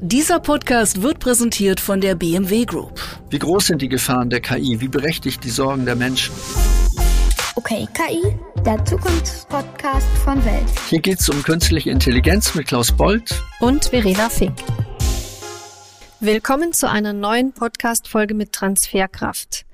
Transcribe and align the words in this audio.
Dieser 0.00 0.38
Podcast 0.38 1.02
wird 1.02 1.18
präsentiert 1.18 1.80
von 1.80 2.00
der 2.00 2.14
BMW 2.14 2.64
Group. 2.64 3.00
Wie 3.30 3.38
groß 3.40 3.66
sind 3.66 3.82
die 3.82 3.88
Gefahren 3.88 4.30
der 4.30 4.40
KI? 4.40 4.80
Wie 4.80 4.86
berechtigt 4.86 5.42
die 5.42 5.50
Sorgen 5.50 5.86
der 5.86 5.96
Menschen? 5.96 6.32
Okay, 7.56 7.88
KI, 7.94 8.22
der 8.64 8.84
Zukunftspodcast 8.84 10.06
von 10.18 10.44
Welt. 10.44 10.68
Hier 10.88 11.00
geht 11.00 11.18
es 11.18 11.28
um 11.28 11.42
künstliche 11.42 11.90
Intelligenz 11.90 12.54
mit 12.54 12.68
Klaus 12.68 12.92
Bold 12.92 13.42
und 13.58 13.86
Verena 13.86 14.28
Fink. 14.28 14.56
Willkommen 16.20 16.72
zu 16.72 16.88
einer 16.88 17.12
neuen 17.12 17.52
Podcast-Folge 17.52 18.34
mit 18.34 18.52
Transferkraft. 18.52 19.66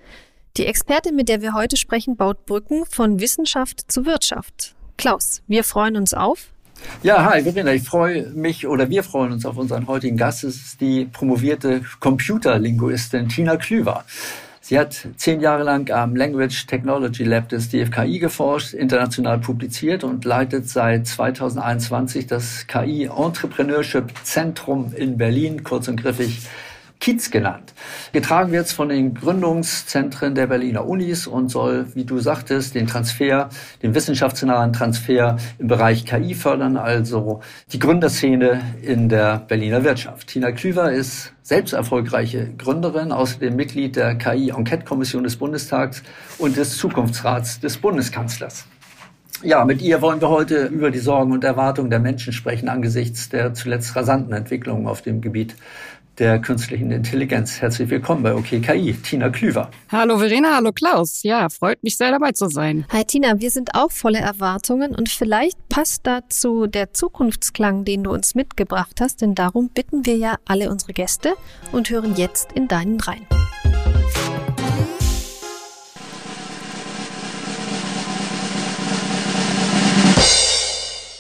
Die 0.57 0.65
Expertin, 0.65 1.17
mit 1.17 1.29
der 1.29 1.43
wir 1.43 1.53
heute 1.53 1.77
sprechen, 1.77 2.17
baut 2.17 2.47
Brücken 2.47 2.87
von 2.87 3.21
Wissenschaft 3.21 3.93
zu 3.93 4.07
Wirtschaft. 4.07 4.75
Klaus, 4.97 5.43
wir 5.49 5.65
freuen 5.65 5.97
uns 5.97 6.15
auf 6.15 6.54
ja, 7.03 7.31
hi 7.31 7.43
Verena, 7.43 7.73
ich 7.73 7.85
freue 7.85 8.31
mich 8.31 8.67
oder 8.67 8.89
wir 8.89 9.03
freuen 9.03 9.33
uns 9.33 9.47
auf 9.47 9.57
unseren 9.57 9.87
heutigen 9.87 10.17
Gast. 10.17 10.45
Es 10.45 10.57
ist 10.57 10.81
die 10.81 11.05
promovierte 11.07 11.83
Computerlinguistin 12.01 13.29
Tina 13.29 13.57
Klüver. 13.57 14.05
Sie 14.61 14.79
hat 14.79 15.09
zehn 15.19 15.43
Jahre 15.43 15.63
lang 15.63 15.91
am 15.91 16.17
Language 16.17 16.67
Technology 16.67 17.23
Lab 17.23 17.51
des 17.51 17.69
DFKI 17.69 18.19
geforscht, 18.19 18.73
international 18.73 19.39
publiziert 19.39 20.05
und 20.05 20.25
leitet 20.25 20.71
seit 20.71 21.07
2021 21.07 22.27
das 22.27 22.67
KI 22.67 23.11
Entrepreneurship 23.15 24.11
Zentrum 24.23 24.95
in 24.97 25.19
Berlin, 25.19 25.65
kurz 25.65 25.89
und 25.89 26.01
griffig 26.01 26.49
Kiez 27.05 27.31
genannt. 27.31 27.75
Getragen 28.13 28.51
wird 28.51 28.65
es 28.65 28.73
von 28.73 28.89
den 28.89 29.13
Gründungszentren 29.13 30.35
der 30.35 30.47
Berliner 30.47 30.87
Unis 30.87 31.27
und 31.27 31.51
soll, 31.51 31.85
wie 31.95 32.07
du 32.07 32.19
sagtest, 32.19 32.75
den 32.75 32.87
Transfer, 32.87 33.51
den 33.83 33.95
wissenschaftsnahen 33.95 34.73
Transfer 34.73 35.37
im 35.59 35.67
Bereich 35.67 36.07
KI 36.07 36.35
fördern, 36.35 36.79
also 36.79 37.43
die 37.71 37.79
Gründerszene 37.79 38.63
in 38.81 39.11
der 39.11 39.37
Berliner 39.37 39.85
Wirtschaft. 39.85 40.29
Tina 40.29 40.53
Klüver 40.53 40.93
ist 40.93 41.35
selbst 41.43 41.75
erfolgreiche 41.75 42.55
Gründerin, 42.57 43.13
außerdem 43.13 43.55
Mitglied 43.55 43.97
der 43.97 44.15
KI-Enquete-Kommission 44.15 45.25
des 45.25 45.37
Bundestags 45.37 46.03
und 46.39 46.57
des 46.57 46.79
Zukunftsrats 46.79 47.61
des 47.61 47.77
Bundeskanzlers. 47.77 48.65
Ja, 49.43 49.67
mit 49.67 49.83
ihr 49.83 50.01
wollen 50.01 50.23
wir 50.23 50.31
heute 50.31 50.69
über 50.69 50.91
die 50.91 51.01
Sorgen 51.01 51.33
und 51.33 51.45
Erwartungen 51.45 51.91
der 51.91 51.99
Menschen 51.99 52.33
sprechen 52.33 52.71
angesichts 52.71 53.29
der 53.29 53.53
zuletzt 53.53 53.95
rasanten 53.95 54.33
Entwicklungen 54.33 54.87
auf 54.87 55.03
dem 55.03 55.21
Gebiet 55.21 55.55
der 56.19 56.41
künstlichen 56.41 56.91
Intelligenz. 56.91 57.61
Herzlich 57.61 57.91
willkommen 57.91 58.23
bei 58.23 58.35
OKKI, 58.35 58.95
Tina 59.03 59.31
Klüver. 59.31 59.71
Hallo 59.91 60.19
Verena, 60.19 60.57
hallo 60.57 60.73
Klaus. 60.73 61.23
Ja, 61.23 61.49
freut 61.49 61.83
mich 61.83 61.97
sehr 61.97 62.11
dabei 62.11 62.33
zu 62.33 62.49
sein. 62.49 62.87
Hi 62.91 63.05
Tina, 63.05 63.41
wir 63.41 63.51
sind 63.51 63.75
auch 63.75 63.91
voller 63.91 64.21
Erwartungen 64.21 64.95
und 64.95 65.09
vielleicht 65.09 65.59
passt 65.69 66.07
dazu 66.07 66.67
der 66.67 66.93
Zukunftsklang, 66.93 67.85
den 67.85 68.05
du 68.05 68.13
uns 68.13 68.35
mitgebracht 68.35 69.01
hast, 69.01 69.23
denn 69.23 69.35
darum 69.35 69.71
bitten 69.71 70.07
wir 70.07 70.17
ja 70.17 70.37
alle 70.45 70.71
unsere 70.71 70.93
Gäste 70.93 71.35
und 71.73 71.91
hören 71.91 72.15
jetzt 72.17 72.53
in 72.53 72.69
deinen 72.69 73.01
rein. 73.01 73.27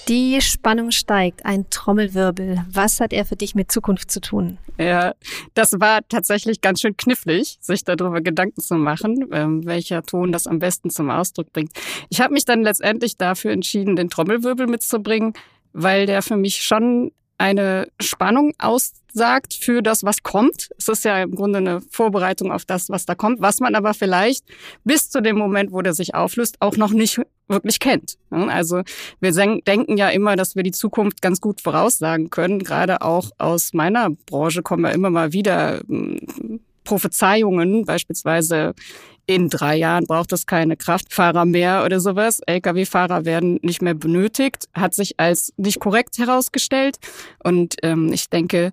Die 0.08 0.40
Spannung 0.42 0.90
steigt, 0.90 1.46
ein 1.46 1.70
Trommelwirbel. 1.70 2.62
Was 2.70 3.00
hat 3.00 3.14
er 3.14 3.24
für 3.24 3.36
dich 3.36 3.54
mit 3.54 3.72
Zukunft 3.72 4.10
zu 4.10 4.20
tun? 4.20 4.58
Ja, 4.78 5.14
das 5.54 5.80
war 5.80 6.00
tatsächlich 6.08 6.60
ganz 6.60 6.80
schön 6.80 6.96
knifflig, 6.96 7.56
sich 7.60 7.84
darüber 7.84 8.20
Gedanken 8.20 8.60
zu 8.60 8.74
machen, 8.74 9.28
ähm, 9.32 9.64
welcher 9.64 10.02
Ton 10.02 10.30
das 10.30 10.46
am 10.46 10.58
besten 10.58 10.90
zum 10.90 11.10
Ausdruck 11.10 11.52
bringt. 11.52 11.72
Ich 12.10 12.20
habe 12.20 12.34
mich 12.34 12.44
dann 12.44 12.62
letztendlich 12.62 13.16
dafür 13.16 13.52
entschieden, 13.52 13.96
den 13.96 14.10
Trommelwirbel 14.10 14.66
mitzubringen, 14.66 15.32
weil 15.72 16.04
der 16.04 16.20
für 16.20 16.36
mich 16.36 16.62
schon 16.62 17.12
eine 17.38 17.88
Spannung 18.00 18.52
aussagt 18.58 19.54
für 19.54 19.82
das, 19.82 20.04
was 20.04 20.22
kommt. 20.22 20.70
Es 20.78 20.88
ist 20.88 21.04
ja 21.04 21.22
im 21.22 21.34
Grunde 21.34 21.58
eine 21.58 21.80
Vorbereitung 21.90 22.52
auf 22.52 22.64
das, 22.64 22.88
was 22.88 23.06
da 23.06 23.14
kommt, 23.14 23.40
was 23.40 23.60
man 23.60 23.74
aber 23.74 23.94
vielleicht 23.94 24.44
bis 24.84 25.10
zu 25.10 25.20
dem 25.20 25.36
Moment, 25.36 25.72
wo 25.72 25.82
der 25.82 25.94
sich 25.94 26.14
auflöst, 26.14 26.56
auch 26.60 26.76
noch 26.76 26.92
nicht 26.92 27.20
wirklich 27.48 27.78
kennt. 27.80 28.16
Also 28.30 28.82
wir 29.20 29.32
denken 29.32 29.96
ja 29.96 30.08
immer, 30.08 30.36
dass 30.36 30.56
wir 30.56 30.62
die 30.62 30.72
Zukunft 30.72 31.22
ganz 31.22 31.40
gut 31.40 31.60
voraussagen 31.60 32.30
können. 32.30 32.60
Gerade 32.60 33.02
auch 33.02 33.30
aus 33.38 33.72
meiner 33.72 34.10
Branche 34.10 34.62
kommen 34.62 34.84
ja 34.84 34.90
immer 34.90 35.10
mal 35.10 35.32
wieder 35.32 35.80
hm, 35.86 36.60
Prophezeiungen, 36.84 37.84
beispielsweise 37.84 38.74
in 39.26 39.48
drei 39.48 39.76
Jahren 39.76 40.04
braucht 40.04 40.32
es 40.32 40.46
keine 40.46 40.76
Kraftfahrer 40.76 41.44
mehr 41.44 41.84
oder 41.84 42.00
sowas. 42.00 42.40
Lkw-Fahrer 42.46 43.24
werden 43.24 43.58
nicht 43.62 43.80
mehr 43.80 43.94
benötigt, 43.94 44.68
hat 44.74 44.94
sich 44.94 45.18
als 45.18 45.52
nicht 45.56 45.80
korrekt 45.80 46.18
herausgestellt. 46.18 46.98
Und 47.42 47.76
ähm, 47.82 48.12
ich 48.12 48.28
denke, 48.28 48.72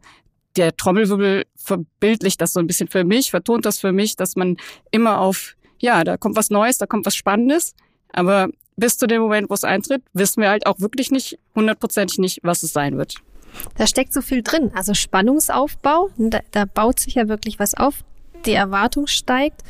der 0.57 0.75
Trommelwirbel 0.75 1.45
verbildlicht 1.55 2.41
das 2.41 2.53
so 2.53 2.59
ein 2.59 2.67
bisschen 2.67 2.89
für 2.89 3.03
mich, 3.03 3.31
vertont 3.31 3.65
das 3.65 3.79
für 3.79 3.91
mich, 3.91 4.15
dass 4.15 4.35
man 4.35 4.57
immer 4.91 5.19
auf, 5.19 5.55
ja, 5.79 6.03
da 6.03 6.17
kommt 6.17 6.35
was 6.35 6.49
Neues, 6.49 6.77
da 6.77 6.85
kommt 6.85 7.05
was 7.05 7.15
Spannendes. 7.15 7.73
Aber 8.11 8.49
bis 8.75 8.97
zu 8.97 9.07
dem 9.07 9.21
Moment, 9.21 9.49
wo 9.49 9.53
es 9.53 9.63
eintritt, 9.63 10.03
wissen 10.13 10.41
wir 10.41 10.49
halt 10.49 10.65
auch 10.65 10.79
wirklich 10.79 11.11
nicht, 11.11 11.39
hundertprozentig 11.55 12.17
nicht, 12.19 12.39
was 12.43 12.63
es 12.63 12.73
sein 12.73 12.97
wird. 12.97 13.15
Da 13.77 13.87
steckt 13.87 14.13
so 14.13 14.21
viel 14.21 14.43
drin. 14.43 14.71
Also 14.73 14.93
Spannungsaufbau, 14.93 16.09
da, 16.17 16.39
da 16.51 16.65
baut 16.65 16.99
sich 16.99 17.15
ja 17.15 17.27
wirklich 17.27 17.59
was 17.59 17.73
auf. 17.73 18.03
Die 18.45 18.53
Erwartung 18.53 19.07
steigt 19.07 19.61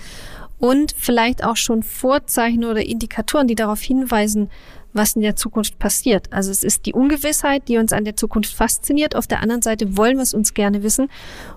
und 0.61 0.93
vielleicht 0.95 1.43
auch 1.43 1.57
schon 1.57 1.83
Vorzeichen 1.83 2.63
oder 2.63 2.85
Indikatoren, 2.85 3.47
die 3.47 3.55
darauf 3.55 3.81
hinweisen, 3.81 4.49
was 4.93 5.15
in 5.15 5.21
der 5.21 5.35
Zukunft 5.35 5.79
passiert. 5.79 6.31
Also 6.31 6.51
es 6.51 6.63
ist 6.63 6.85
die 6.85 6.93
Ungewissheit, 6.93 7.67
die 7.67 7.77
uns 7.77 7.93
an 7.93 8.05
der 8.05 8.15
Zukunft 8.15 8.53
fasziniert. 8.53 9.15
Auf 9.15 9.25
der 9.25 9.41
anderen 9.41 9.61
Seite 9.61 9.97
wollen 9.97 10.17
wir 10.17 10.23
es 10.23 10.33
uns 10.33 10.53
gerne 10.53 10.83
wissen 10.83 11.09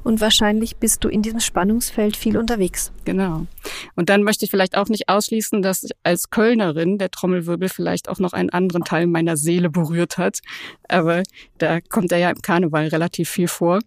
und 0.04 0.20
wahrscheinlich 0.20 0.76
bist 0.76 1.04
du 1.04 1.08
in 1.08 1.20
diesem 1.20 1.40
Spannungsfeld 1.40 2.16
viel 2.16 2.38
unterwegs. 2.38 2.92
Genau. 3.04 3.46
Und 3.94 4.08
dann 4.08 4.22
möchte 4.22 4.44
ich 4.44 4.50
vielleicht 4.50 4.76
auch 4.76 4.88
nicht 4.88 5.08
ausschließen, 5.08 5.62
dass 5.62 5.86
als 6.02 6.30
Kölnerin 6.30 6.96
der 6.96 7.10
Trommelwirbel 7.10 7.68
vielleicht 7.68 8.08
auch 8.08 8.20
noch 8.20 8.32
einen 8.32 8.50
anderen 8.50 8.84
Teil 8.84 9.06
meiner 9.06 9.36
Seele 9.36 9.68
berührt 9.68 10.16
hat. 10.16 10.38
Aber 10.88 11.22
da 11.58 11.80
kommt 11.80 12.10
er 12.12 12.18
ja 12.18 12.30
im 12.30 12.40
Karneval 12.40 12.88
relativ 12.88 13.28
viel 13.28 13.48
vor. 13.48 13.80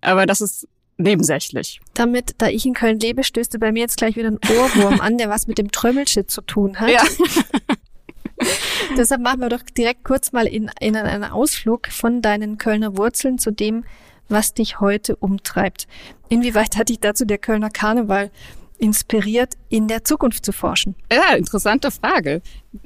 Aber 0.00 0.26
das 0.26 0.40
ist 0.40 0.66
nebensächlich. 0.96 1.80
Damit, 1.94 2.34
da 2.38 2.48
ich 2.48 2.66
in 2.66 2.74
Köln 2.74 2.98
lebe, 2.98 3.24
stößt 3.24 3.54
du 3.54 3.58
bei 3.58 3.72
mir 3.72 3.80
jetzt 3.80 3.96
gleich 3.96 4.16
wieder 4.16 4.28
ein 4.28 4.38
Ohrwurm 4.38 5.00
an, 5.00 5.18
der 5.18 5.28
was 5.28 5.46
mit 5.46 5.58
dem 5.58 5.70
Trömmelshit 5.70 6.30
zu 6.30 6.40
tun 6.42 6.80
hat. 6.80 6.90
Ja. 6.90 7.02
Deshalb 8.96 9.22
machen 9.22 9.40
wir 9.40 9.48
doch 9.48 9.62
direkt 9.62 10.04
kurz 10.04 10.32
mal 10.32 10.46
in, 10.46 10.70
in 10.80 10.96
einen 10.96 11.24
Ausflug 11.24 11.88
von 11.88 12.22
deinen 12.22 12.58
Kölner 12.58 12.96
Wurzeln 12.96 13.38
zu 13.38 13.50
dem, 13.50 13.84
was 14.28 14.54
dich 14.54 14.80
heute 14.80 15.16
umtreibt. 15.16 15.86
Inwieweit 16.28 16.76
hat 16.76 16.88
dich 16.88 17.00
dazu 17.00 17.24
der 17.24 17.38
Kölner 17.38 17.70
Karneval 17.70 18.30
inspiriert, 18.84 19.54
in 19.70 19.88
der 19.88 20.04
Zukunft 20.04 20.44
zu 20.44 20.52
forschen? 20.52 20.94
Ja, 21.10 21.34
interessante 21.36 21.90
Frage. 21.90 22.42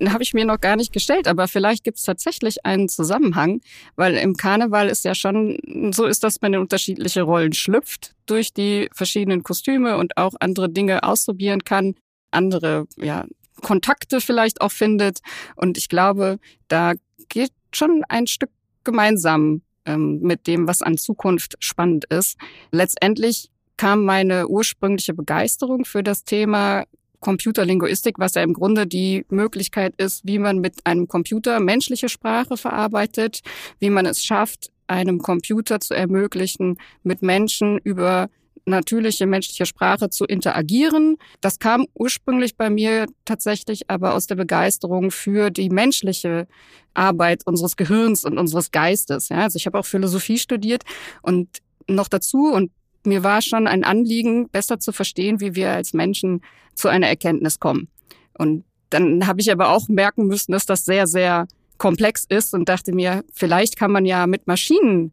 Habe 0.06 0.22
ich 0.22 0.32
mir 0.32 0.44
noch 0.44 0.60
gar 0.60 0.76
nicht 0.76 0.92
gestellt, 0.92 1.26
aber 1.26 1.48
vielleicht 1.48 1.82
gibt 1.82 1.98
es 1.98 2.04
tatsächlich 2.04 2.64
einen 2.64 2.88
Zusammenhang, 2.88 3.60
weil 3.96 4.14
im 4.14 4.36
Karneval 4.36 4.88
ist 4.88 5.04
ja 5.04 5.16
schon 5.16 5.58
so 5.92 6.06
ist, 6.06 6.22
dass 6.22 6.40
man 6.40 6.54
in 6.54 6.60
unterschiedliche 6.60 7.22
Rollen 7.22 7.52
schlüpft 7.52 8.14
durch 8.26 8.52
die 8.52 8.88
verschiedenen 8.92 9.42
Kostüme 9.42 9.96
und 9.96 10.16
auch 10.16 10.34
andere 10.38 10.70
Dinge 10.70 11.02
ausprobieren 11.02 11.64
kann, 11.64 11.96
andere 12.30 12.86
ja, 12.96 13.26
Kontakte 13.62 14.20
vielleicht 14.20 14.60
auch 14.60 14.70
findet. 14.70 15.18
Und 15.56 15.76
ich 15.78 15.88
glaube, 15.88 16.38
da 16.68 16.92
geht 17.28 17.50
schon 17.72 18.04
ein 18.08 18.28
Stück 18.28 18.50
gemeinsam 18.84 19.62
ähm, 19.84 20.20
mit 20.20 20.46
dem, 20.46 20.68
was 20.68 20.80
an 20.80 20.96
Zukunft 20.96 21.56
spannend 21.58 22.04
ist. 22.04 22.38
Letztendlich 22.70 23.50
kam 23.78 24.04
meine 24.04 24.48
ursprüngliche 24.48 25.14
Begeisterung 25.14 25.86
für 25.86 26.02
das 26.02 26.24
Thema 26.24 26.84
Computerlinguistik, 27.20 28.18
was 28.18 28.34
ja 28.34 28.42
im 28.42 28.52
Grunde 28.52 28.86
die 28.86 29.24
Möglichkeit 29.30 29.94
ist, 29.96 30.26
wie 30.26 30.38
man 30.38 30.58
mit 30.58 30.84
einem 30.84 31.08
Computer 31.08 31.58
menschliche 31.60 32.08
Sprache 32.08 32.56
verarbeitet, 32.56 33.40
wie 33.80 33.90
man 33.90 34.04
es 34.04 34.22
schafft, 34.22 34.70
einem 34.86 35.18
Computer 35.20 35.80
zu 35.80 35.94
ermöglichen, 35.94 36.78
mit 37.02 37.22
Menschen 37.22 37.78
über 37.78 38.28
natürliche 38.66 39.26
menschliche 39.26 39.66
Sprache 39.66 40.10
zu 40.10 40.24
interagieren. 40.24 41.16
Das 41.40 41.58
kam 41.58 41.86
ursprünglich 41.94 42.56
bei 42.56 42.70
mir 42.70 43.06
tatsächlich 43.24 43.88
aber 43.88 44.14
aus 44.14 44.26
der 44.26 44.36
Begeisterung 44.36 45.10
für 45.10 45.50
die 45.50 45.70
menschliche 45.70 46.46
Arbeit 46.94 47.46
unseres 47.46 47.76
Gehirns 47.76 48.24
und 48.24 48.38
unseres 48.38 48.70
Geistes. 48.70 49.30
Ja, 49.30 49.44
also 49.44 49.56
ich 49.56 49.66
habe 49.66 49.78
auch 49.78 49.86
Philosophie 49.86 50.38
studiert 50.38 50.82
und 51.22 51.48
noch 51.88 52.08
dazu 52.08 52.52
und 52.52 52.70
mir 53.04 53.22
war 53.22 53.42
schon 53.42 53.66
ein 53.66 53.84
Anliegen, 53.84 54.48
besser 54.48 54.78
zu 54.80 54.92
verstehen, 54.92 55.40
wie 55.40 55.54
wir 55.54 55.72
als 55.72 55.92
Menschen 55.92 56.42
zu 56.74 56.88
einer 56.88 57.08
Erkenntnis 57.08 57.58
kommen. 57.58 57.88
Und 58.36 58.64
dann 58.90 59.26
habe 59.26 59.40
ich 59.40 59.50
aber 59.50 59.70
auch 59.70 59.88
merken 59.88 60.26
müssen, 60.26 60.52
dass 60.52 60.66
das 60.66 60.84
sehr, 60.84 61.06
sehr 61.06 61.46
komplex 61.76 62.24
ist 62.28 62.54
und 62.54 62.68
dachte 62.68 62.92
mir, 62.92 63.24
vielleicht 63.32 63.76
kann 63.76 63.92
man 63.92 64.04
ja 64.04 64.26
mit 64.26 64.46
Maschinen 64.46 65.12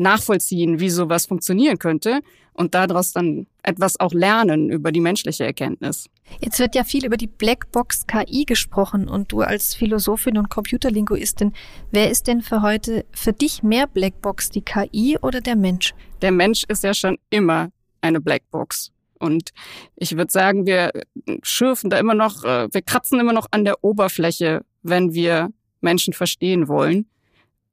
nachvollziehen, 0.00 0.80
wie 0.80 0.90
sowas 0.90 1.26
funktionieren 1.26 1.78
könnte 1.78 2.20
und 2.52 2.74
daraus 2.74 3.12
dann 3.12 3.46
etwas 3.62 3.98
auch 4.00 4.12
lernen 4.12 4.70
über 4.70 4.92
die 4.92 5.00
menschliche 5.00 5.44
Erkenntnis. 5.44 6.06
Jetzt 6.40 6.58
wird 6.58 6.74
ja 6.74 6.84
viel 6.84 7.04
über 7.04 7.16
die 7.16 7.26
Blackbox 7.26 8.06
KI 8.06 8.44
gesprochen 8.44 9.08
und 9.08 9.32
du 9.32 9.40
als 9.40 9.74
Philosophin 9.74 10.38
und 10.38 10.50
Computerlinguistin, 10.50 11.52
wer 11.90 12.10
ist 12.10 12.26
denn 12.26 12.42
für 12.42 12.62
heute 12.62 13.04
für 13.12 13.32
dich 13.32 13.62
mehr 13.62 13.86
Blackbox, 13.86 14.50
die 14.50 14.62
KI 14.62 15.18
oder 15.22 15.40
der 15.40 15.56
Mensch? 15.56 15.94
Der 16.22 16.32
Mensch 16.32 16.64
ist 16.68 16.84
ja 16.84 16.94
schon 16.94 17.18
immer 17.30 17.70
eine 18.00 18.20
Blackbox. 18.20 18.92
Und 19.18 19.50
ich 19.96 20.16
würde 20.16 20.32
sagen, 20.32 20.66
wir 20.66 20.92
schürfen 21.42 21.90
da 21.90 21.98
immer 21.98 22.14
noch, 22.14 22.42
äh, 22.44 22.68
wir 22.72 22.82
kratzen 22.82 23.20
immer 23.20 23.34
noch 23.34 23.46
an 23.50 23.64
der 23.64 23.84
Oberfläche, 23.84 24.62
wenn 24.82 25.12
wir 25.12 25.50
Menschen 25.82 26.14
verstehen 26.14 26.68
wollen. 26.68 27.06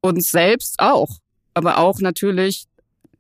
Uns 0.01 0.30
selbst 0.30 0.80
auch, 0.80 1.19
aber 1.57 1.80
auch 1.80 2.00
natürlich 2.00 2.68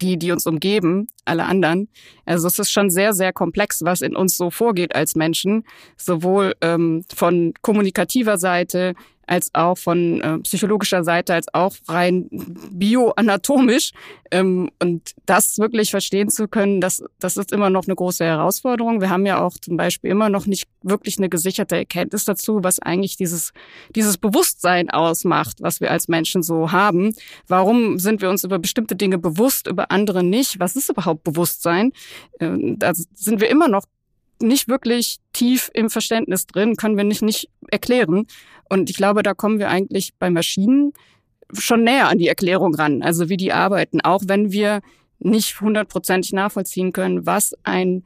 die, 0.01 0.17
die 0.17 0.31
uns 0.31 0.45
umgeben, 0.45 1.07
alle 1.25 1.45
anderen. 1.45 1.89
Also 2.25 2.47
es 2.47 2.59
ist 2.59 2.71
schon 2.71 2.91
sehr, 2.91 3.13
sehr 3.13 3.33
komplex, 3.33 3.81
was 3.83 4.01
in 4.01 4.15
uns 4.15 4.37
so 4.37 4.51
vorgeht 4.51 4.93
als 4.95 5.15
Menschen, 5.15 5.63
sowohl 5.97 6.53
ähm, 6.61 7.03
von 7.13 7.53
kommunikativer 7.63 8.37
Seite 8.37 8.93
als 9.27 9.53
auch 9.53 9.77
von 9.77 10.21
äh, 10.21 10.39
psychologischer 10.39 11.03
Seite, 11.03 11.33
als 11.33 11.53
auch 11.53 11.75
rein 11.87 12.27
bioanatomisch. 12.71 13.91
Ähm, 14.31 14.69
und 14.81 15.13
das 15.25 15.57
wirklich 15.57 15.91
verstehen 15.91 16.29
zu 16.29 16.47
können, 16.47 16.81
das, 16.81 17.03
das 17.19 17.37
ist 17.37 17.51
immer 17.51 17.69
noch 17.69 17.85
eine 17.85 17.95
große 17.95 18.25
Herausforderung. 18.25 19.01
Wir 19.01 19.09
haben 19.09 19.25
ja 19.25 19.41
auch 19.41 19.53
zum 19.61 19.77
Beispiel 19.77 20.09
immer 20.09 20.29
noch 20.29 20.47
nicht 20.47 20.67
wirklich 20.81 21.17
eine 21.17 21.29
gesicherte 21.29 21.75
Erkenntnis 21.75 22.25
dazu, 22.25 22.59
was 22.63 22.79
eigentlich 22.79 23.17
dieses, 23.17 23.53
dieses 23.95 24.17
Bewusstsein 24.17 24.89
ausmacht, 24.89 25.57
was 25.61 25.81
wir 25.81 25.91
als 25.91 26.07
Menschen 26.07 26.41
so 26.43 26.71
haben. 26.71 27.13
Warum 27.47 27.99
sind 27.99 28.21
wir 28.21 28.29
uns 28.29 28.43
über 28.43 28.59
bestimmte 28.59 28.95
Dinge 28.95 29.17
bewusst, 29.17 29.67
über 29.67 29.91
andere 29.91 30.23
nicht? 30.23 30.59
Was 30.59 30.75
ist 30.75 30.89
überhaupt 30.89 31.23
Bewusstsein? 31.23 31.91
Äh, 32.39 32.49
da 32.77 32.93
sind 32.93 33.41
wir 33.41 33.49
immer 33.49 33.67
noch 33.67 33.83
nicht 34.41 34.67
wirklich 34.67 35.17
tief 35.33 35.69
im 35.73 35.89
Verständnis 35.89 36.47
drin, 36.47 36.75
können 36.75 36.97
wir 36.97 37.03
nicht, 37.03 37.21
nicht 37.21 37.49
erklären. 37.69 38.27
Und 38.69 38.89
ich 38.89 38.97
glaube, 38.97 39.23
da 39.23 39.33
kommen 39.33 39.59
wir 39.59 39.69
eigentlich 39.69 40.13
bei 40.19 40.29
Maschinen 40.29 40.93
schon 41.53 41.83
näher 41.83 42.09
an 42.09 42.17
die 42.17 42.27
Erklärung 42.27 42.75
ran, 42.75 43.01
also 43.01 43.29
wie 43.29 43.37
die 43.37 43.53
arbeiten, 43.53 44.01
auch 44.01 44.23
wenn 44.27 44.51
wir 44.51 44.81
nicht 45.19 45.61
hundertprozentig 45.61 46.33
nachvollziehen 46.33 46.91
können, 46.91 47.25
was 47.25 47.55
ein 47.63 48.03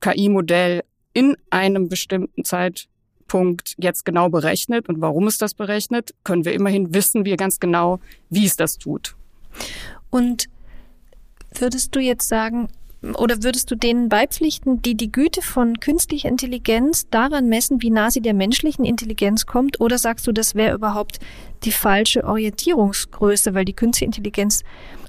KI-Modell 0.00 0.82
in 1.12 1.36
einem 1.50 1.88
bestimmten 1.88 2.44
Zeitpunkt 2.44 3.74
jetzt 3.78 4.04
genau 4.04 4.28
berechnet 4.28 4.88
und 4.88 5.00
warum 5.00 5.26
es 5.26 5.38
das 5.38 5.54
berechnet, 5.54 6.14
können 6.24 6.44
wir 6.44 6.52
immerhin 6.52 6.94
wissen 6.94 7.24
wir 7.24 7.36
ganz 7.36 7.58
genau, 7.58 8.00
wie 8.28 8.44
es 8.44 8.56
das 8.56 8.78
tut. 8.78 9.16
Und 10.10 10.46
würdest 11.54 11.94
du 11.94 12.00
jetzt 12.00 12.28
sagen, 12.28 12.68
oder 13.14 13.42
würdest 13.42 13.70
du 13.70 13.76
denen 13.76 14.08
beipflichten, 14.08 14.82
die 14.82 14.96
die 14.96 15.12
Güte 15.12 15.42
von 15.42 15.78
künstlicher 15.80 16.28
Intelligenz 16.28 17.08
daran 17.10 17.48
messen, 17.48 17.82
wie 17.82 17.90
nah 17.90 18.10
sie 18.10 18.20
der 18.20 18.34
menschlichen 18.34 18.84
Intelligenz 18.84 19.46
kommt? 19.46 19.80
Oder 19.80 19.98
sagst 19.98 20.26
du, 20.26 20.32
das 20.32 20.54
wäre 20.54 20.74
überhaupt 20.74 21.18
die 21.64 21.72
falsche 21.72 22.24
Orientierungsgröße, 22.24 23.54
weil 23.54 23.64
die 23.64 23.72
künstliche 23.72 24.06
Intelligenz 24.06 24.62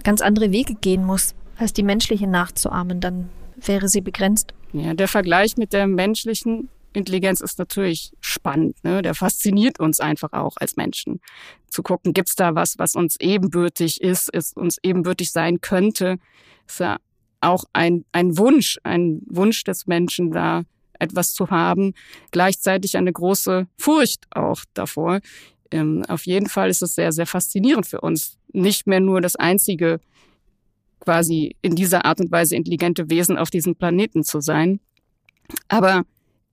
ganz 0.04 0.22
andere 0.22 0.52
Wege 0.52 0.76
gehen 0.76 1.04
muss, 1.06 1.34
als 1.58 1.74
die 1.74 1.84
menschliche 1.84 2.28
nachzuahmen? 2.28 3.00
Dann 3.00 3.30
wäre 3.56 3.88
sie 3.88 4.02
begrenzt. 4.02 4.54
Ja, 4.74 4.94
der 4.94 5.08
Vergleich 5.08 5.58
mit 5.58 5.74
der 5.74 5.88
menschlichen 5.88 6.70
Intelligenz 6.94 7.42
ist 7.42 7.60
natürlich 7.60 8.12
spannend. 8.22 8.84
Ne? 8.84 9.02
Der 9.02 9.14
fasziniert 9.14 9.80
uns 9.80 10.00
einfach 10.00 10.34
auch 10.34 10.56
als 10.58 10.76
Menschen. 10.76 11.22
Zu 11.70 11.84
gucken, 11.84 12.14
gibt's 12.14 12.36
da 12.36 12.56
was, 12.56 12.80
was 12.80 12.96
uns 12.96 13.18
ebenbürtig 13.20 14.02
ist, 14.02 14.30
ist 14.34 14.58
uns 14.58 14.78
ebenbürtig 14.82 15.32
sein 15.32 15.62
könnte. 15.62 16.18
Ist 16.68 16.80
ja 16.80 16.98
auch 17.42 17.66
ein, 17.74 18.06
ein 18.12 18.38
Wunsch, 18.38 18.78
ein 18.84 19.22
Wunsch 19.28 19.64
des 19.64 19.88
Menschen 19.88 20.32
da 20.32 20.64
etwas 21.00 21.34
zu 21.34 21.50
haben, 21.50 21.94
gleichzeitig 22.32 22.98
eine 22.98 23.14
große 23.14 23.68
Furcht 23.78 24.26
auch 24.32 24.62
davor. 24.74 25.20
Ähm, 25.72 26.04
auf 26.08 26.26
jeden 26.26 26.48
Fall 26.48 26.70
ist 26.70 26.82
es 26.82 26.96
sehr, 26.96 27.12
sehr 27.12 27.28
faszinierend 27.28 27.86
für 27.86 28.02
uns, 28.02 28.38
nicht 28.54 28.88
mehr 28.88 29.00
nur 29.00 29.22
das 29.22 29.36
einzige 29.36 30.00
quasi 31.00 31.56
in 31.62 31.76
dieser 31.76 32.06
Art 32.06 32.20
und 32.20 32.32
Weise 32.32 32.56
intelligente 32.56 33.10
Wesen 33.10 33.38
auf 33.38 33.50
diesem 33.50 33.76
Planeten 33.76 34.24
zu 34.24 34.42
sein. 34.42 34.80
Aber 35.68 36.04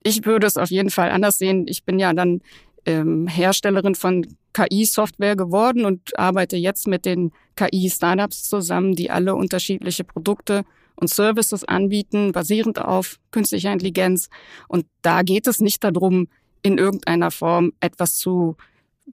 ich 0.03 0.25
würde 0.25 0.47
es 0.47 0.57
auf 0.57 0.69
jeden 0.69 0.91
Fall 0.91 1.09
anders 1.11 1.37
sehen. 1.37 1.65
Ich 1.67 1.83
bin 1.83 1.99
ja 1.99 2.13
dann 2.13 2.41
ähm, 2.85 3.27
Herstellerin 3.27 3.95
von 3.95 4.25
KI-Software 4.55 5.35
geworden 5.35 5.83
und 5.83 6.17
arbeite 6.17 6.55
jetzt 6.55 6.87
mit 6.87 7.05
den 7.05 7.31
KI-Startups 7.55 8.47
zusammen, 8.47 8.95
die 8.95 9.11
alle 9.11 9.35
unterschiedliche 9.35 10.05
Produkte 10.05 10.63
und 10.95 11.09
Services 11.09 11.65
anbieten, 11.65 12.31
basierend 12.31 12.79
auf 12.79 13.19
künstlicher 13.31 13.73
Intelligenz. 13.73 14.29
Und 14.69 14.85
da 15.01 15.23
geht 15.23 15.47
es 15.47 15.59
nicht 15.59 15.83
darum, 15.83 16.29
in 16.63 16.77
irgendeiner 16.77 17.31
Form 17.31 17.73
etwas 17.81 18.15
zu 18.15 18.55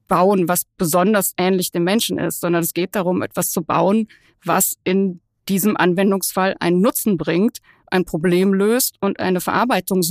bauen, 0.06 0.46
was 0.46 0.64
besonders 0.76 1.34
ähnlich 1.36 1.72
dem 1.72 1.84
Menschen 1.84 2.18
ist, 2.18 2.40
sondern 2.40 2.62
es 2.62 2.72
geht 2.72 2.94
darum, 2.94 3.20
etwas 3.20 3.50
zu 3.50 3.62
bauen, 3.62 4.06
was 4.44 4.78
in 4.84 5.20
diesem 5.48 5.76
Anwendungsfall 5.76 6.54
einen 6.60 6.80
Nutzen 6.80 7.16
bringt, 7.16 7.58
ein 7.88 8.04
Problem 8.04 8.54
löst 8.54 8.96
und 9.00 9.18
eine 9.18 9.40
Verarbeitung 9.40 10.02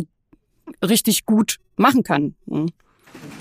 richtig 0.83 1.25
gut 1.25 1.57
machen 1.78 2.04
kann. 2.04 2.36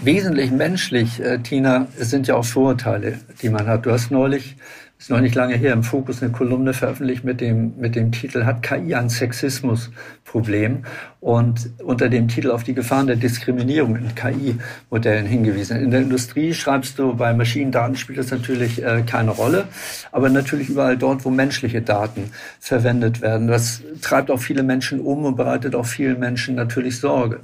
Wesentlich 0.02 0.50
menschlich, 0.50 1.20
äh, 1.20 1.38
Tina, 1.38 1.86
sind 1.98 2.26
ja 2.26 2.36
auch 2.36 2.44
Vorurteile, 2.44 3.18
die 3.42 3.50
man 3.50 3.66
hat. 3.66 3.86
Du 3.86 3.92
hast 3.92 4.10
neulich 4.10 4.56
ist 5.00 5.08
noch 5.08 5.20
nicht 5.20 5.34
lange 5.34 5.56
her, 5.56 5.72
im 5.72 5.82
Fokus 5.82 6.22
eine 6.22 6.30
Kolumne 6.30 6.74
veröffentlicht 6.74 7.24
mit 7.24 7.40
dem, 7.40 7.72
mit 7.78 7.96
dem 7.96 8.12
Titel 8.12 8.44
Hat 8.44 8.62
KI 8.62 8.94
ein 8.94 9.08
Sexismusproblem? 9.08 10.84
Und 11.20 11.70
unter 11.82 12.10
dem 12.10 12.28
Titel 12.28 12.50
auf 12.50 12.64
die 12.64 12.74
Gefahren 12.74 13.06
der 13.06 13.16
Diskriminierung 13.16 13.96
in 13.96 14.14
KI-Modellen 14.14 15.24
hingewiesen. 15.24 15.78
In 15.78 15.90
der 15.90 16.02
Industrie 16.02 16.52
schreibst 16.52 16.98
du, 16.98 17.14
bei 17.14 17.32
Maschinendaten 17.32 17.96
spielt 17.96 18.18
das 18.18 18.30
natürlich 18.30 18.84
äh, 18.84 19.02
keine 19.06 19.30
Rolle, 19.30 19.68
aber 20.12 20.28
natürlich 20.28 20.68
überall 20.68 20.98
dort, 20.98 21.24
wo 21.24 21.30
menschliche 21.30 21.80
Daten 21.80 22.30
verwendet 22.58 23.22
werden. 23.22 23.48
Das 23.48 23.80
treibt 24.02 24.30
auch 24.30 24.40
viele 24.40 24.62
Menschen 24.62 25.00
um 25.00 25.24
und 25.24 25.34
bereitet 25.34 25.74
auch 25.74 25.86
vielen 25.86 26.18
Menschen 26.18 26.56
natürlich 26.56 27.00
Sorge. 27.00 27.40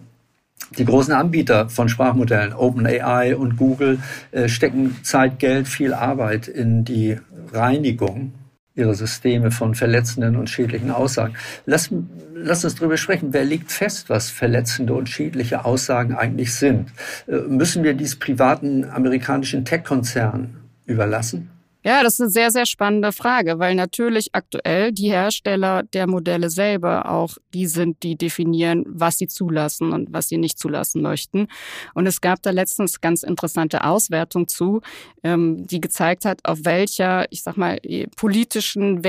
Die 0.78 0.84
großen 0.84 1.12
Anbieter 1.12 1.68
von 1.68 1.88
Sprachmodellen, 1.88 2.52
OpenAI 2.52 3.36
und 3.36 3.56
Google, 3.56 3.98
äh, 4.32 4.48
stecken 4.48 4.96
Zeit, 5.04 5.38
Geld, 5.38 5.68
viel 5.68 5.94
Arbeit 5.94 6.48
in 6.48 6.84
die 6.84 7.18
Reinigung 7.52 8.32
ihrer 8.74 8.94
Systeme 8.94 9.50
von 9.50 9.74
verletzenden 9.74 10.36
und 10.36 10.50
schädlichen 10.50 10.90
Aussagen. 10.90 11.34
Lass, 11.64 11.90
lass 12.34 12.64
uns 12.64 12.74
darüber 12.74 12.96
sprechen. 12.96 13.32
Wer 13.32 13.44
legt 13.44 13.72
fest, 13.72 14.10
was 14.10 14.30
verletzende 14.30 14.92
und 14.94 15.08
schädliche 15.08 15.64
Aussagen 15.64 16.14
eigentlich 16.14 16.54
sind? 16.54 16.90
Äh, 17.26 17.36
müssen 17.48 17.84
wir 17.84 17.94
dies 17.94 18.16
privaten 18.16 18.84
amerikanischen 18.84 19.64
Tech-Konzernen 19.64 20.58
überlassen? 20.84 21.50
Ja, 21.86 22.02
das 22.02 22.14
ist 22.14 22.20
eine 22.20 22.30
sehr, 22.30 22.50
sehr 22.50 22.66
spannende 22.66 23.12
Frage, 23.12 23.60
weil 23.60 23.76
natürlich 23.76 24.30
aktuell 24.34 24.90
die 24.90 25.08
Hersteller 25.08 25.84
der 25.84 26.08
Modelle 26.08 26.50
selber 26.50 27.08
auch 27.08 27.36
die 27.54 27.68
sind, 27.68 28.02
die 28.02 28.16
definieren, 28.16 28.82
was 28.88 29.18
sie 29.18 29.28
zulassen 29.28 29.92
und 29.92 30.12
was 30.12 30.26
sie 30.26 30.36
nicht 30.36 30.58
zulassen 30.58 31.00
möchten. 31.00 31.46
Und 31.94 32.08
es 32.08 32.20
gab 32.20 32.42
da 32.42 32.50
letztens 32.50 33.00
ganz 33.00 33.22
interessante 33.22 33.84
Auswertung 33.84 34.48
zu, 34.48 34.80
ähm, 35.22 35.64
die 35.68 35.80
gezeigt 35.80 36.24
hat, 36.24 36.40
auf 36.44 36.64
welcher, 36.64 37.30
ich 37.30 37.44
sag 37.44 37.56
mal, 37.56 37.78
politischen 38.16 39.04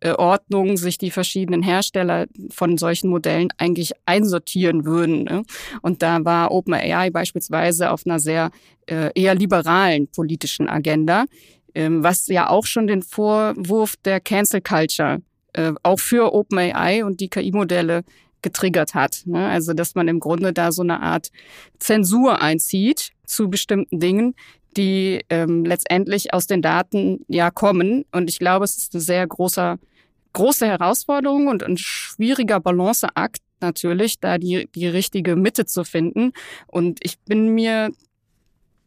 Werteordnung 0.00 0.76
sich 0.76 0.98
die 0.98 1.10
verschiedenen 1.10 1.62
Hersteller 1.62 2.26
von 2.50 2.78
solchen 2.78 3.10
Modellen 3.10 3.48
eigentlich 3.58 3.92
einsortieren 4.06 4.84
würden. 4.84 5.24
Ne? 5.24 5.42
Und 5.82 6.02
da 6.02 6.24
war 6.24 6.50
OpenAI 6.50 7.10
beispielsweise 7.10 7.90
auf 7.90 8.06
einer 8.06 8.18
sehr 8.18 8.50
äh, 8.86 9.10
eher 9.14 9.34
liberalen 9.34 10.08
politischen 10.08 10.68
Agenda 10.68 11.24
ähm, 11.74 12.02
was 12.02 12.26
ja 12.28 12.48
auch 12.48 12.66
schon 12.66 12.86
den 12.86 13.02
Vorwurf 13.02 13.96
der 14.04 14.20
Cancel 14.20 14.60
Culture 14.60 15.22
äh, 15.52 15.72
auch 15.82 16.00
für 16.00 16.32
OpenAI 16.32 17.04
und 17.04 17.20
die 17.20 17.28
KI-Modelle 17.28 18.04
getriggert 18.42 18.94
hat. 18.94 19.22
Ne? 19.26 19.48
Also 19.48 19.72
dass 19.74 19.94
man 19.94 20.08
im 20.08 20.20
Grunde 20.20 20.52
da 20.52 20.72
so 20.72 20.82
eine 20.82 21.00
Art 21.00 21.30
Zensur 21.78 22.40
einzieht 22.40 23.10
zu 23.26 23.48
bestimmten 23.48 24.00
Dingen, 24.00 24.34
die 24.76 25.24
ähm, 25.30 25.64
letztendlich 25.64 26.32
aus 26.32 26.46
den 26.46 26.62
Daten 26.62 27.24
ja 27.28 27.50
kommen. 27.50 28.04
Und 28.12 28.30
ich 28.30 28.38
glaube, 28.38 28.64
es 28.64 28.76
ist 28.76 28.94
eine 28.94 29.00
sehr 29.00 29.26
großer, 29.26 29.78
große 30.32 30.66
Herausforderung 30.66 31.48
und 31.48 31.62
ein 31.62 31.76
schwieriger 31.76 32.60
Balanceakt 32.60 33.42
natürlich, 33.60 34.20
da 34.20 34.38
die, 34.38 34.68
die 34.74 34.86
richtige 34.86 35.36
Mitte 35.36 35.66
zu 35.66 35.84
finden. 35.84 36.32
Und 36.66 36.98
ich 37.02 37.18
bin 37.20 37.54
mir 37.54 37.90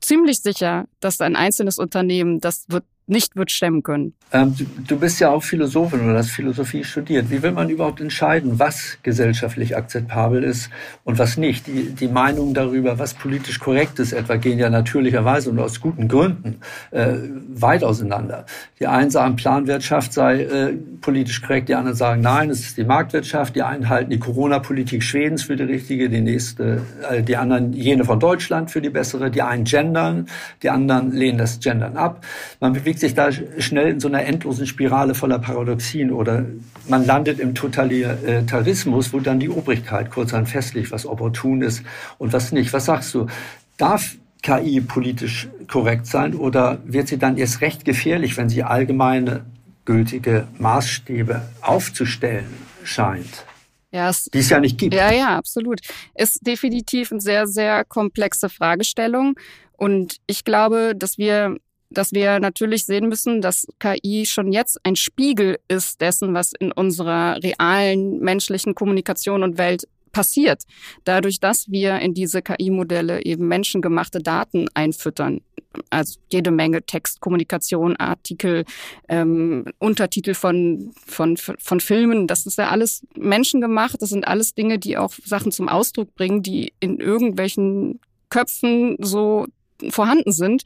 ziemlich 0.01 0.41
sicher, 0.41 0.88
dass 1.00 1.21
ein 1.21 1.35
einzelnes 1.35 1.77
Unternehmen, 1.77 2.39
das 2.39 2.65
wird 2.69 2.85
nicht 3.07 3.36
wird 3.36 3.51
stemmen 3.51 3.83
können. 3.83 4.13
Ähm, 4.31 4.55
du, 4.57 4.65
du, 4.88 5.00
bist 5.00 5.19
ja 5.19 5.29
auch 5.29 5.43
Philosophin 5.43 6.01
oder 6.01 6.17
hast 6.17 6.31
Philosophie 6.31 6.83
studiert. 6.83 7.29
Wie 7.29 7.43
will 7.43 7.51
man 7.51 7.69
überhaupt 7.69 8.01
entscheiden, 8.01 8.57
was 8.57 8.98
gesellschaftlich 9.03 9.77
akzeptabel 9.77 10.43
ist 10.43 10.69
und 11.03 11.19
was 11.19 11.38
nicht? 11.38 11.67
Die, 11.67 11.91
die 11.91 12.07
Meinungen 12.07 12.53
darüber, 12.53 12.98
was 12.98 13.13
politisch 13.13 13.60
korrekt 13.60 14.00
ist, 14.00 14.13
etwa 14.13 14.38
gehen 14.38 14.57
ja 14.57 14.69
natürlicherweise 14.69 15.50
und 15.50 15.60
aus 15.60 15.81
guten 15.81 16.07
Gründen 16.07 16.62
äh, 16.91 17.13
weit 17.50 17.83
auseinander. 17.83 18.45
Die 18.79 18.88
einen 18.88 19.12
sagen, 19.12 19.36
Planwirtschaft 19.36 20.13
sei 20.13 20.43
äh, 20.43 20.74
politisch 21.01 21.41
korrekt, 21.41 21.69
die 21.69 21.75
anderen 21.75 21.98
sagen, 21.98 22.22
nein, 22.22 22.50
es 22.50 22.62
ist 22.62 22.77
die 22.77 22.86
Marktwirtschaft. 22.86 23.55
Die 23.55 23.62
einen 23.62 23.89
halten 23.89 24.10
die 24.10 24.19
Corona-Politik 24.19 25.03
Schwedens 25.03 25.43
für 25.43 25.55
die 25.55 25.63
richtige, 25.63 26.10
die 26.10 26.22
nächste, 26.22 26.81
äh, 27.10 27.22
die 27.22 27.38
anderen 27.38 27.74
jene 27.74 28.05
von 28.05 28.19
Deutschland 28.19 28.72
für 28.72 28.81
die 28.81 28.89
bessere. 28.89 29.29
Die 29.29 29.41
einen 29.41 29.65
gendern, 29.65 30.27
die 30.63 30.69
anderen 30.69 31.12
lehnen 31.12 31.38
das 31.38 31.60
Gendern 31.60 31.98
ab. 31.98 32.25
Man 32.60 32.74
bewegt 32.74 32.92
bewegt 32.93 33.00
sich 33.00 33.15
da 33.15 33.31
schnell 33.31 33.91
in 33.91 34.00
so 34.00 34.07
einer 34.07 34.23
endlosen 34.23 34.67
Spirale 34.67 35.15
voller 35.15 35.39
Paradoxien 35.39 36.12
oder 36.12 36.45
man 36.88 37.05
landet 37.05 37.39
im 37.39 37.55
Totalitarismus, 37.55 39.13
wo 39.13 39.19
dann 39.19 39.39
die 39.39 39.50
Obrigkeit 39.50 40.12
kurzerhand 40.12 40.50
festlegt, 40.50 40.91
was 40.91 41.05
opportun 41.05 41.62
ist 41.62 41.83
und 42.19 42.33
was 42.33 42.51
nicht. 42.51 42.71
Was 42.73 42.85
sagst 42.85 43.13
du? 43.13 43.27
Darf 43.77 44.15
KI 44.43 44.81
politisch 44.81 45.47
korrekt 45.67 46.05
sein 46.05 46.35
oder 46.35 46.79
wird 46.85 47.07
sie 47.07 47.17
dann 47.17 47.38
erst 47.38 47.62
recht 47.62 47.85
gefährlich, 47.85 48.38
wenn 48.38 48.50
sie 48.50 48.63
allgemeine 48.63 49.45
gültige 49.85 50.47
Maßstäbe 50.59 51.41
aufzustellen 51.62 52.53
scheint? 52.83 53.45
Ja, 53.91 54.09
es, 54.09 54.25
die 54.25 54.39
es 54.39 54.50
ja 54.50 54.59
nicht 54.59 54.77
gibt. 54.77 54.93
Ja, 54.93 55.12
ja, 55.12 55.38
absolut. 55.38 55.79
Ist 56.15 56.45
definitiv 56.45 57.12
eine 57.12 57.21
sehr, 57.21 57.47
sehr 57.47 57.85
komplexe 57.85 58.50
Fragestellung. 58.50 59.35
Und 59.77 60.17
ich 60.27 60.43
glaube, 60.43 60.93
dass 60.95 61.17
wir 61.17 61.57
dass 61.93 62.12
wir 62.12 62.39
natürlich 62.39 62.85
sehen 62.85 63.07
müssen, 63.07 63.41
dass 63.41 63.67
KI 63.79 64.25
schon 64.25 64.51
jetzt 64.51 64.79
ein 64.83 64.95
Spiegel 64.95 65.59
ist 65.67 66.01
dessen, 66.01 66.33
was 66.33 66.53
in 66.57 66.71
unserer 66.71 67.41
realen 67.43 68.19
menschlichen 68.19 68.75
Kommunikation 68.75 69.43
und 69.43 69.57
Welt 69.57 69.88
passiert. 70.13 70.63
Dadurch, 71.03 71.41
dass 71.41 71.69
wir 71.69 72.00
in 72.00 72.13
diese 72.13 72.41
KI-Modelle 72.41 73.25
eben 73.25 73.47
menschengemachte 73.47 74.19
Daten 74.19 74.67
einfüttern. 74.73 75.41
Also 75.89 76.19
jede 76.31 76.51
Menge 76.51 76.85
Text, 76.85 77.19
Kommunikation, 77.19 77.97
Artikel, 77.97 78.63
ähm, 79.09 79.65
Untertitel 79.79 80.35
von, 80.35 80.93
von, 81.05 81.35
von 81.35 81.79
Filmen. 81.79 82.27
Das 82.27 82.45
ist 82.45 82.59
ja 82.59 82.69
alles 82.69 83.05
menschengemacht. 83.17 84.00
Das 84.01 84.09
sind 84.09 84.27
alles 84.27 84.53
Dinge, 84.53 84.77
die 84.77 84.97
auch 84.97 85.13
Sachen 85.25 85.51
zum 85.51 85.67
Ausdruck 85.67 86.13
bringen, 86.13 86.43
die 86.43 86.73
in 86.79 87.00
irgendwelchen 87.00 88.00
Köpfen 88.29 88.97
so 89.00 89.47
vorhanden 89.89 90.31
sind. 90.31 90.62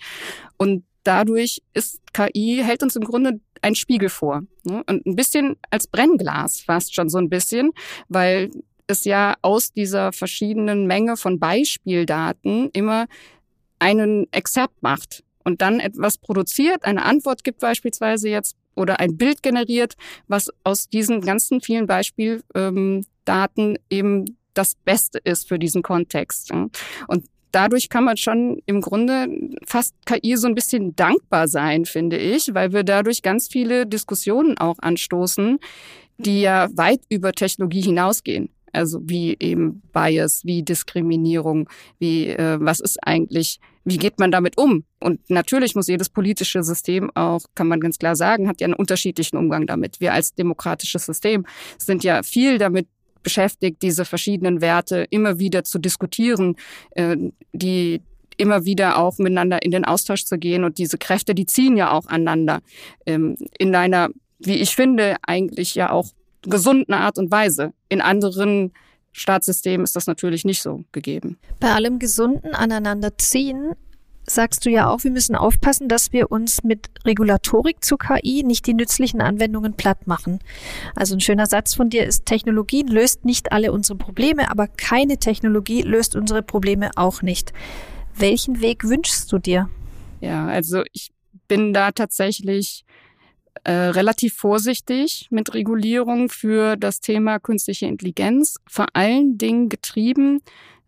Und 0.57 0.83
dadurch 1.07 1.61
ist 1.73 2.01
KI, 2.13 2.61
hält 2.63 2.83
uns 2.83 2.95
im 2.95 3.03
Grunde 3.03 3.39
ein 3.61 3.75
Spiegel 3.75 4.09
vor. 4.09 4.43
Ne? 4.63 4.83
Und 4.87 5.05
ein 5.05 5.15
bisschen 5.15 5.55
als 5.69 5.87
Brennglas 5.87 6.59
fast 6.61 6.93
schon 6.93 7.09
so 7.09 7.17
ein 7.17 7.29
bisschen, 7.29 7.71
weil 8.09 8.51
es 8.87 9.05
ja 9.05 9.35
aus 9.41 9.71
dieser 9.71 10.11
verschiedenen 10.11 10.85
Menge 10.85 11.17
von 11.17 11.39
Beispieldaten 11.39 12.69
immer 12.71 13.07
einen 13.79 14.27
Exzerpt 14.31 14.81
macht 14.81 15.23
und 15.43 15.61
dann 15.61 15.79
etwas 15.79 16.17
produziert, 16.17 16.83
eine 16.83 17.05
Antwort 17.05 17.43
gibt 17.43 17.59
beispielsweise 17.59 18.29
jetzt 18.29 18.57
oder 18.75 18.99
ein 18.99 19.17
Bild 19.17 19.41
generiert, 19.41 19.95
was 20.27 20.49
aus 20.63 20.89
diesen 20.89 21.21
ganzen 21.21 21.61
vielen 21.61 21.87
Beispieldaten 21.87 23.05
ähm, 23.25 23.77
eben 23.89 24.37
das 24.53 24.75
Beste 24.75 25.19
ist 25.23 25.47
für 25.47 25.59
diesen 25.59 25.83
Kontext. 25.83 26.51
Und 27.07 27.25
dadurch 27.57 27.89
kann 27.89 28.03
man 28.03 28.17
schon 28.17 28.61
im 28.67 28.81
Grunde 28.81 29.27
fast 29.65 29.95
KI 30.05 30.37
so 30.37 30.47
ein 30.47 30.53
bisschen 30.53 30.95
dankbar 30.95 31.47
sein, 31.47 31.85
finde 31.85 32.17
ich, 32.17 32.53
weil 32.53 32.71
wir 32.71 32.83
dadurch 32.83 33.23
ganz 33.23 33.47
viele 33.47 33.87
Diskussionen 33.87 34.59
auch 34.59 34.77
anstoßen, 34.79 35.57
die 36.19 36.41
ja 36.41 36.69
weit 36.73 37.01
über 37.09 37.31
Technologie 37.31 37.81
hinausgehen. 37.81 38.49
Also 38.73 38.99
wie 39.01 39.35
eben 39.39 39.81
Bias, 39.91 40.41
wie 40.45 40.61
Diskriminierung, 40.61 41.67
wie 41.97 42.27
äh, 42.27 42.57
was 42.59 42.79
ist 42.79 42.99
eigentlich, 43.01 43.59
wie 43.85 43.97
geht 43.97 44.19
man 44.19 44.29
damit 44.29 44.55
um? 44.59 44.83
Und 44.99 45.27
natürlich 45.29 45.73
muss 45.73 45.87
jedes 45.87 46.09
politische 46.09 46.61
System 46.61 47.09
auch, 47.15 47.41
kann 47.55 47.67
man 47.67 47.79
ganz 47.79 47.97
klar 47.97 48.15
sagen, 48.15 48.47
hat 48.47 48.61
ja 48.61 48.65
einen 48.65 48.75
unterschiedlichen 48.75 49.37
Umgang 49.37 49.65
damit. 49.65 49.99
Wir 49.99 50.13
als 50.13 50.35
demokratisches 50.35 51.07
System 51.07 51.47
sind 51.79 52.03
ja 52.03 52.21
viel 52.21 52.59
damit 52.59 52.87
beschäftigt, 53.27 53.81
diese 53.81 54.05
verschiedenen 54.05 54.61
Werte 54.61 55.05
immer 55.09 55.37
wieder 55.37 55.65
zu 55.65 55.79
diskutieren, 55.79 56.55
äh, 56.91 57.17
die 57.51 58.01
immer 58.37 58.63
wieder 58.63 58.97
auch 58.97 59.17
miteinander 59.17 59.61
in 59.63 59.71
den 59.71 59.83
Austausch 59.83 60.23
zu 60.23 60.37
gehen. 60.37 60.63
Und 60.63 60.77
diese 60.77 60.97
Kräfte, 60.97 61.35
die 61.35 61.45
ziehen 61.45 61.75
ja 61.75 61.91
auch 61.91 62.05
aneinander 62.05 62.61
ähm, 63.05 63.35
in 63.59 63.75
einer, 63.75 64.07
wie 64.39 64.55
ich 64.55 64.77
finde, 64.77 65.17
eigentlich 65.23 65.75
ja 65.75 65.91
auch 65.91 66.07
gesunden 66.43 66.93
Art 66.93 67.17
und 67.17 67.29
Weise. 67.29 67.73
In 67.89 67.99
anderen 67.99 68.71
Staatssystemen 69.11 69.83
ist 69.83 69.97
das 69.97 70.07
natürlich 70.07 70.45
nicht 70.45 70.61
so 70.61 70.85
gegeben. 70.93 71.37
Bei 71.59 71.73
allem 71.73 71.99
gesunden 71.99 72.55
Aneinanderziehen 72.55 73.73
sagst 74.29 74.65
du 74.65 74.69
ja 74.69 74.89
auch, 74.89 75.03
wir 75.03 75.11
müssen 75.11 75.35
aufpassen, 75.35 75.87
dass 75.87 76.11
wir 76.11 76.31
uns 76.31 76.63
mit 76.63 76.89
Regulatorik 77.05 77.83
zu 77.83 77.97
KI 77.97 78.43
nicht 78.43 78.67
die 78.67 78.73
nützlichen 78.73 79.21
Anwendungen 79.21 79.73
platt 79.73 80.05
machen. 80.05 80.39
Also 80.95 81.15
ein 81.15 81.21
schöner 81.21 81.45
Satz 81.45 81.73
von 81.73 81.89
dir 81.89 82.05
ist, 82.05 82.25
Technologie 82.25 82.83
löst 82.83 83.25
nicht 83.25 83.51
alle 83.51 83.71
unsere 83.71 83.97
Probleme, 83.97 84.51
aber 84.51 84.67
keine 84.67 85.17
Technologie 85.17 85.81
löst 85.81 86.15
unsere 86.15 86.43
Probleme 86.43 86.91
auch 86.95 87.21
nicht. 87.21 87.53
Welchen 88.15 88.61
Weg 88.61 88.83
wünschst 88.83 89.31
du 89.31 89.37
dir? 89.37 89.69
Ja, 90.19 90.47
also 90.47 90.83
ich 90.91 91.11
bin 91.47 91.73
da 91.73 91.91
tatsächlich 91.91 92.83
äh, 93.63 93.71
relativ 93.71 94.33
vorsichtig 94.35 95.27
mit 95.29 95.53
Regulierung 95.53 96.29
für 96.29 96.75
das 96.75 96.99
Thema 96.99 97.39
künstliche 97.39 97.85
Intelligenz, 97.85 98.55
vor 98.67 98.87
allen 98.93 99.37
Dingen 99.37 99.69
getrieben 99.69 100.41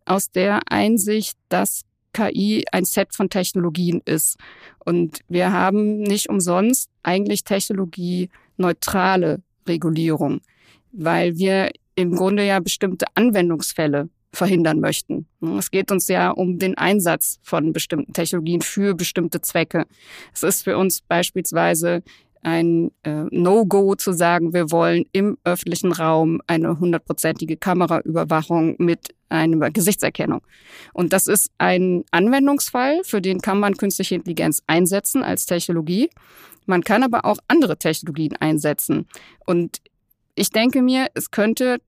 aus 0.05 0.31
der 0.31 0.71
Einsicht, 0.71 1.37
dass 1.49 1.81
KI 2.13 2.65
ein 2.71 2.85
Set 2.85 3.13
von 3.13 3.29
Technologien 3.29 4.01
ist. 4.05 4.37
Und 4.83 5.19
wir 5.27 5.51
haben 5.51 6.01
nicht 6.01 6.29
umsonst 6.29 6.89
eigentlich 7.03 7.43
technologieneutrale 7.43 9.41
Regulierung, 9.67 10.41
weil 10.91 11.37
wir 11.37 11.71
im 11.95 12.15
Grunde 12.15 12.45
ja 12.45 12.59
bestimmte 12.59 13.05
Anwendungsfälle 13.15 14.09
verhindern 14.31 14.79
möchten. 14.79 15.27
Es 15.57 15.71
geht 15.71 15.91
uns 15.91 16.07
ja 16.07 16.29
um 16.29 16.59
den 16.59 16.77
Einsatz 16.77 17.39
von 17.41 17.73
bestimmten 17.73 18.13
Technologien 18.13 18.61
für 18.61 18.93
bestimmte 18.93 19.41
Zwecke. 19.41 19.85
Es 20.33 20.43
ist 20.43 20.63
für 20.63 20.77
uns 20.77 21.01
beispielsweise 21.01 22.03
ein 22.41 22.91
äh, 23.03 23.25
No-Go 23.31 23.95
zu 23.95 24.13
sagen, 24.13 24.53
wir 24.53 24.71
wollen 24.71 25.05
im 25.11 25.37
öffentlichen 25.43 25.91
Raum 25.91 26.41
eine 26.47 26.79
hundertprozentige 26.79 27.57
Kameraüberwachung 27.57 28.75
mit 28.77 29.13
einer 29.29 29.71
Gesichtserkennung. 29.71 30.41
Und 30.93 31.13
das 31.13 31.27
ist 31.27 31.51
ein 31.57 32.03
Anwendungsfall, 32.11 33.01
für 33.03 33.21
den 33.21 33.41
kann 33.41 33.59
man 33.59 33.75
künstliche 33.77 34.15
Intelligenz 34.15 34.63
einsetzen 34.67 35.23
als 35.23 35.45
Technologie. 35.45 36.09
Man 36.65 36.83
kann 36.83 37.03
aber 37.03 37.25
auch 37.25 37.37
andere 37.47 37.77
Technologien 37.77 38.35
einsetzen. 38.39 39.07
Und 39.45 39.81
ich 40.35 40.49
denke 40.49 40.81
mir, 40.81 41.07
es 41.13 41.31
könnte 41.31 41.79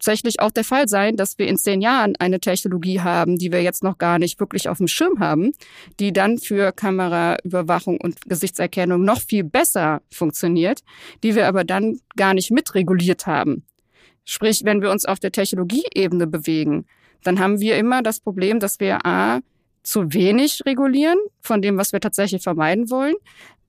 tatsächlich 0.00 0.40
auch 0.40 0.50
der 0.50 0.64
Fall 0.64 0.88
sein, 0.88 1.16
dass 1.16 1.38
wir 1.38 1.46
in 1.46 1.58
zehn 1.58 1.82
Jahren 1.82 2.16
eine 2.16 2.40
Technologie 2.40 3.00
haben, 3.00 3.36
die 3.36 3.52
wir 3.52 3.62
jetzt 3.62 3.84
noch 3.84 3.98
gar 3.98 4.18
nicht 4.18 4.40
wirklich 4.40 4.68
auf 4.70 4.78
dem 4.78 4.88
Schirm 4.88 5.20
haben, 5.20 5.52
die 6.00 6.12
dann 6.12 6.38
für 6.38 6.72
Kameraüberwachung 6.72 8.00
und 8.00 8.18
Gesichtserkennung 8.22 9.04
noch 9.04 9.20
viel 9.20 9.44
besser 9.44 10.00
funktioniert, 10.10 10.80
die 11.22 11.34
wir 11.34 11.46
aber 11.46 11.64
dann 11.64 12.00
gar 12.16 12.32
nicht 12.32 12.50
mitreguliert 12.50 13.26
haben. 13.26 13.62
Sprich, 14.24 14.64
wenn 14.64 14.80
wir 14.80 14.90
uns 14.90 15.04
auf 15.04 15.20
der 15.20 15.32
Technologieebene 15.32 16.26
bewegen, 16.26 16.86
dann 17.22 17.38
haben 17.38 17.60
wir 17.60 17.76
immer 17.76 18.02
das 18.02 18.20
Problem, 18.20 18.58
dass 18.58 18.80
wir 18.80 19.04
A, 19.04 19.40
zu 19.82 20.12
wenig 20.14 20.62
regulieren 20.64 21.18
von 21.42 21.60
dem, 21.60 21.76
was 21.76 21.92
wir 21.92 22.00
tatsächlich 22.00 22.42
vermeiden 22.42 22.90
wollen, 22.90 23.14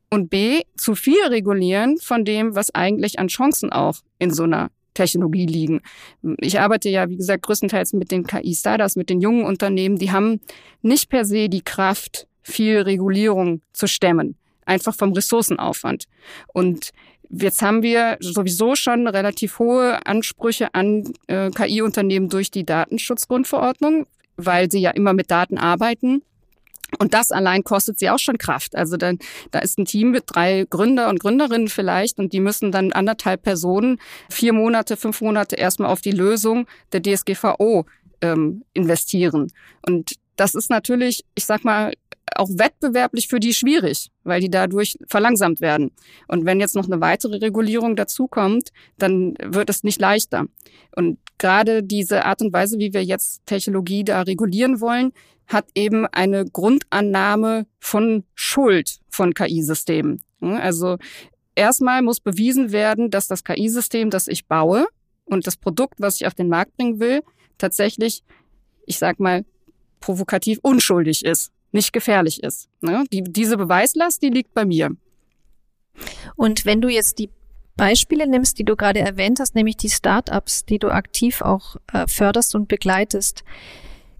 und 0.09 0.29
B, 0.29 0.61
zu 0.75 0.93
viel 0.95 1.23
regulieren 1.27 1.97
von 1.97 2.25
dem, 2.25 2.53
was 2.53 2.75
eigentlich 2.75 3.17
an 3.17 3.27
Chancen 3.27 3.71
auch 3.71 3.95
in 4.19 4.33
so 4.33 4.43
einer 4.43 4.69
Technologie 4.93 5.45
liegen. 5.45 5.81
Ich 6.39 6.59
arbeite 6.59 6.89
ja, 6.89 7.09
wie 7.09 7.17
gesagt, 7.17 7.43
größtenteils 7.43 7.93
mit 7.93 8.11
den 8.11 8.25
KI-Startups, 8.25 8.95
mit 8.95 9.09
den 9.09 9.21
jungen 9.21 9.45
Unternehmen. 9.45 9.97
Die 9.97 10.11
haben 10.11 10.41
nicht 10.81 11.09
per 11.09 11.25
se 11.25 11.49
die 11.49 11.61
Kraft, 11.61 12.27
viel 12.41 12.79
Regulierung 12.79 13.61
zu 13.73 13.87
stemmen. 13.87 14.35
Einfach 14.65 14.95
vom 14.95 15.13
Ressourcenaufwand. 15.13 16.05
Und 16.53 16.91
jetzt 17.29 17.61
haben 17.61 17.83
wir 17.83 18.17
sowieso 18.19 18.75
schon 18.75 19.07
relativ 19.07 19.59
hohe 19.59 20.05
Ansprüche 20.05 20.73
an 20.73 21.11
äh, 21.27 21.49
KI-Unternehmen 21.51 22.29
durch 22.29 22.51
die 22.51 22.65
Datenschutzgrundverordnung, 22.65 24.05
weil 24.37 24.71
sie 24.71 24.79
ja 24.79 24.91
immer 24.91 25.13
mit 25.13 25.31
Daten 25.31 25.57
arbeiten. 25.57 26.23
Und 26.99 27.13
das 27.13 27.31
allein 27.31 27.63
kostet 27.63 27.99
sie 27.99 28.09
auch 28.09 28.19
schon 28.19 28.37
Kraft. 28.37 28.75
Also 28.75 28.97
dann, 28.97 29.19
da 29.51 29.59
ist 29.59 29.77
ein 29.79 29.85
Team 29.85 30.11
mit 30.11 30.25
drei 30.27 30.65
Gründer 30.69 31.09
und 31.09 31.19
Gründerinnen 31.19 31.67
vielleicht 31.67 32.19
und 32.19 32.33
die 32.33 32.39
müssen 32.39 32.71
dann 32.71 32.91
anderthalb 32.91 33.43
Personen 33.43 33.99
vier 34.29 34.53
Monate, 34.53 34.97
fünf 34.97 35.21
Monate 35.21 35.55
erstmal 35.55 35.89
auf 35.89 36.01
die 36.01 36.11
Lösung 36.11 36.67
der 36.91 37.01
DSGVO 37.01 37.85
ähm, 38.21 38.63
investieren. 38.73 39.51
Und 39.85 40.15
das 40.35 40.55
ist 40.55 40.69
natürlich, 40.69 41.23
ich 41.35 41.45
sag 41.45 41.63
mal, 41.63 41.93
auch 42.35 42.49
wettbewerblich 42.49 43.27
für 43.27 43.39
die 43.39 43.53
schwierig, 43.53 44.09
weil 44.23 44.41
die 44.41 44.49
dadurch 44.49 44.97
verlangsamt 45.07 45.61
werden. 45.61 45.91
Und 46.27 46.45
wenn 46.45 46.59
jetzt 46.59 46.75
noch 46.75 46.85
eine 46.85 47.01
weitere 47.01 47.37
Regulierung 47.37 47.95
dazukommt, 47.95 48.69
dann 48.97 49.35
wird 49.43 49.69
es 49.69 49.83
nicht 49.83 49.99
leichter. 49.99 50.45
Und 50.95 51.19
gerade 51.37 51.83
diese 51.83 52.25
Art 52.25 52.41
und 52.41 52.53
Weise, 52.53 52.79
wie 52.79 52.93
wir 52.93 53.03
jetzt 53.03 53.45
Technologie 53.45 54.03
da 54.03 54.21
regulieren 54.21 54.79
wollen, 54.79 55.11
hat 55.51 55.67
eben 55.75 56.05
eine 56.07 56.45
Grundannahme 56.45 57.65
von 57.79 58.23
Schuld 58.35 58.99
von 59.09 59.33
KI-Systemen. 59.33 60.21
Also 60.41 60.97
erstmal 61.55 62.01
muss 62.01 62.19
bewiesen 62.19 62.71
werden, 62.71 63.11
dass 63.11 63.27
das 63.27 63.43
KI-System, 63.43 64.09
das 64.09 64.27
ich 64.27 64.47
baue 64.47 64.87
und 65.25 65.47
das 65.47 65.57
Produkt, 65.57 65.95
was 65.99 66.15
ich 66.15 66.27
auf 66.27 66.33
den 66.33 66.49
Markt 66.49 66.75
bringen 66.77 66.99
will, 66.99 67.21
tatsächlich, 67.57 68.23
ich 68.85 68.97
sag 68.97 69.19
mal, 69.19 69.45
provokativ 69.99 70.59
unschuldig 70.61 71.23
ist, 71.23 71.51
nicht 71.71 71.93
gefährlich 71.93 72.43
ist. 72.43 72.69
Die, 73.11 73.23
diese 73.23 73.57
Beweislast, 73.57 74.21
die 74.21 74.29
liegt 74.29 74.53
bei 74.53 74.65
mir. 74.65 74.89
Und 76.35 76.65
wenn 76.65 76.81
du 76.81 76.89
jetzt 76.89 77.19
die 77.19 77.29
Beispiele 77.77 78.27
nimmst, 78.27 78.59
die 78.59 78.63
du 78.63 78.75
gerade 78.75 78.99
erwähnt 78.99 79.39
hast, 79.39 79.55
nämlich 79.55 79.77
die 79.77 79.89
Startups, 79.89 80.65
die 80.65 80.79
du 80.79 80.89
aktiv 80.89 81.41
auch 81.41 81.77
äh, 81.93 82.05
förderst 82.07 82.55
und 82.55 82.67
begleitest, 82.67 83.43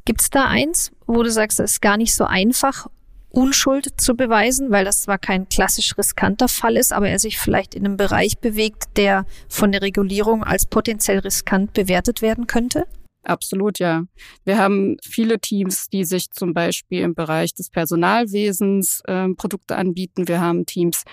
gibt 0.06 0.22
es 0.22 0.30
da 0.30 0.48
eins, 0.48 0.92
wo 1.08 1.24
du 1.24 1.32
sagst, 1.32 1.60
es 1.60 1.74
ist 1.74 1.82
gar 1.82 1.98
nicht 1.98 2.16
so 2.16 2.26
einfach, 2.26 2.88
Unschuld 3.32 4.00
zu 4.00 4.16
beweisen, 4.16 4.72
weil 4.72 4.84
das 4.84 5.04
zwar 5.04 5.18
kein 5.18 5.48
klassisch 5.48 5.98
riskanter 5.98 6.50
Fall 6.50 6.76
ist, 6.76 6.92
aber 6.92 7.10
er 7.10 7.18
sich 7.18 7.38
vielleicht 7.38 7.76
in 7.76 7.86
einem 7.86 7.96
Bereich 7.96 8.40
bewegt, 8.40 8.98
der 8.98 9.26
von 9.48 9.72
der 9.72 9.82
Regulierung 9.82 10.44
als 10.44 10.66
potenziell 10.66 11.20
riskant 11.20 11.74
bewertet 11.74 12.22
werden 12.22 12.46
könnte? 12.46 12.86
Absolut, 13.24 13.78
ja. 13.78 14.04
Wir 14.46 14.58
haben 14.58 14.98
viele 15.04 15.40
Teams, 15.40 15.88
die 15.90 16.06
sich 16.06 16.32
zum 16.32 16.54
Beispiel 16.54 17.02
im 17.02 17.14
Bereich 17.14 17.54
des 17.54 17.70
Personalwesens 17.70 19.02
äh, 19.06 19.30
Produkte 19.38 19.76
anbieten. 19.76 20.28
Wir 20.28 20.42
haben 20.42 20.66
Teams, 20.66 21.04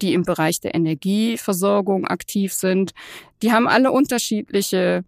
die 0.00 0.14
im 0.14 0.22
Bereich 0.22 0.60
der 0.60 0.74
Energieversorgung 0.74 2.06
aktiv 2.06 2.54
sind. 2.54 2.92
Die 3.42 3.52
haben 3.52 3.68
alle 3.68 3.92
unterschiedliche 3.92 5.04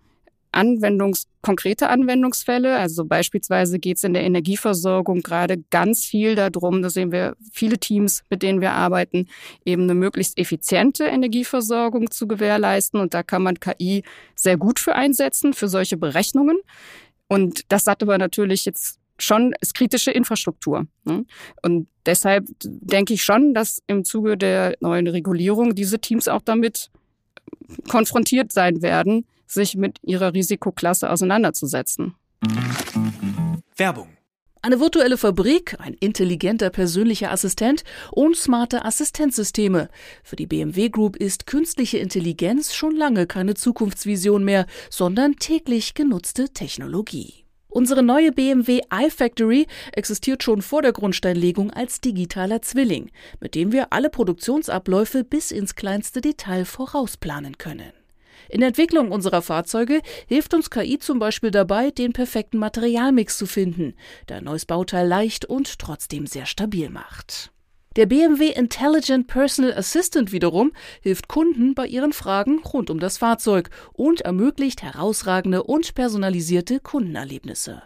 Anwendungs 0.53 1.27
konkrete 1.43 1.89
Anwendungsfälle. 1.89 2.77
Also 2.77 3.05
beispielsweise 3.05 3.79
geht 3.79 3.97
es 3.97 4.05
in 4.05 4.13
der 4.13 4.25
Energieversorgung 4.25 5.23
gerade 5.23 5.63
ganz 5.71 6.05
viel 6.05 6.35
darum, 6.35 6.83
da 6.83 6.91
sehen 6.91 7.13
wir 7.13 7.37
viele 7.53 7.79
Teams, 7.79 8.23
mit 8.31 8.43
denen 8.43 8.61
wir 8.61 8.73
arbeiten, 8.73 9.27
eben 9.65 9.85
eine 9.85 9.95
möglichst 9.95 10.39
effiziente 10.39 11.05
Energieversorgung 11.05 12.11
zu 12.11 12.27
gewährleisten. 12.27 13.01
Und 13.01 13.15
da 13.15 13.23
kann 13.23 13.43
man 13.43 13.59
KI 13.59 14.03
sehr 14.35 14.57
gut 14.57 14.79
für 14.79 14.95
einsetzen, 14.95 15.53
für 15.53 15.69
solche 15.69 15.97
Berechnungen. 15.97 16.59
Und 17.29 17.73
das 17.73 17.87
hat 17.87 18.03
aber 18.03 18.19
natürlich 18.19 18.65
jetzt 18.65 18.99
schon 19.19 19.55
ist 19.61 19.75
kritische 19.75 20.11
Infrastruktur. 20.11 20.87
Ne? 21.05 21.27
Und 21.63 21.89
deshalb 22.07 22.47
denke 22.63 23.15
ich 23.15 23.23
schon, 23.23 23.53
dass 23.53 23.83
im 23.87 24.05
Zuge 24.05 24.39
der 24.39 24.77
neuen 24.81 25.07
Regulierung 25.07 25.75
diese 25.75 25.99
Teams 25.99 26.27
auch 26.27 26.41
damit 26.41 26.91
konfrontiert 27.89 28.51
sein 28.51 28.81
werden, 28.83 29.27
sich 29.51 29.77
mit 29.77 29.99
ihrer 30.03 30.35
Risikoklasse 30.35 31.11
auseinanderzusetzen. 31.11 32.15
Werbung. 33.77 34.09
Eine 34.63 34.79
virtuelle 34.79 35.17
Fabrik, 35.17 35.77
ein 35.79 35.95
intelligenter 35.95 36.69
persönlicher 36.69 37.31
Assistent 37.33 37.83
und 38.13 38.37
smarte 38.37 38.85
Assistenzsysteme. 38.85 39.89
Für 40.23 40.37
die 40.37 40.47
BMW 40.47 40.91
Group 40.91 41.17
ist 41.17 41.47
künstliche 41.47 41.97
Intelligenz 41.97 42.75
schon 42.75 42.95
lange 42.95 43.27
keine 43.27 43.55
Zukunftsvision 43.55 44.45
mehr, 44.45 44.67
sondern 44.91 45.37
täglich 45.37 45.95
genutzte 45.95 46.51
Technologie. 46.51 47.47
Unsere 47.69 48.03
neue 48.03 48.33
BMW 48.33 48.81
iFactory 48.93 49.67
existiert 49.93 50.43
schon 50.43 50.61
vor 50.61 50.83
der 50.83 50.93
Grundsteinlegung 50.93 51.71
als 51.71 52.03
digitaler 52.03 52.61
Zwilling, 52.61 53.11
mit 53.41 53.55
dem 53.55 53.73
wir 53.73 53.95
alle 53.95 54.11
Produktionsabläufe 54.11 55.25
bis 55.25 55.53
ins 55.53 55.75
kleinste 55.75 56.21
Detail 56.21 56.67
vorausplanen 56.67 57.57
können. 57.57 57.93
In 58.51 58.61
der 58.61 58.69
Entwicklung 58.69 59.13
unserer 59.13 59.43
Fahrzeuge 59.43 60.01
hilft 60.27 60.55
uns 60.55 60.71
KI 60.71 60.99
zum 60.99 61.21
Beispiel 61.21 61.53
dabei, 61.53 61.93
den 61.93 62.13
perfekten 62.13 62.59
Materialmix 62.59 63.39
zu 63.39 63.47
finden, 63.47 63.95
der 64.29 64.39
ein 64.39 64.45
neues 64.45 64.67
Bauteil 64.67 65.07
leicht 65.07 65.45
und 65.45 65.79
trotzdem 65.79 66.27
sehr 66.27 66.47
stabil 66.47 66.91
macht. 66.91 67.53
Der 67.97 68.07
BMW 68.07 68.53
Intelligent 68.53 69.27
Personal 69.27 69.75
Assistant 69.75 70.31
wiederum 70.31 70.71
hilft 71.01 71.27
Kunden 71.27 71.75
bei 71.75 71.89
ihren 71.89 72.13
Fragen 72.13 72.61
rund 72.61 72.89
um 72.89 73.01
das 73.01 73.19
Fahrzeug 73.19 73.69
und 73.93 74.21
ermöglicht 74.21 74.85
herausragende 74.85 75.65
und 75.65 75.97
personalisierte 75.97 76.79
Kundenerlebnisse. 76.79 77.83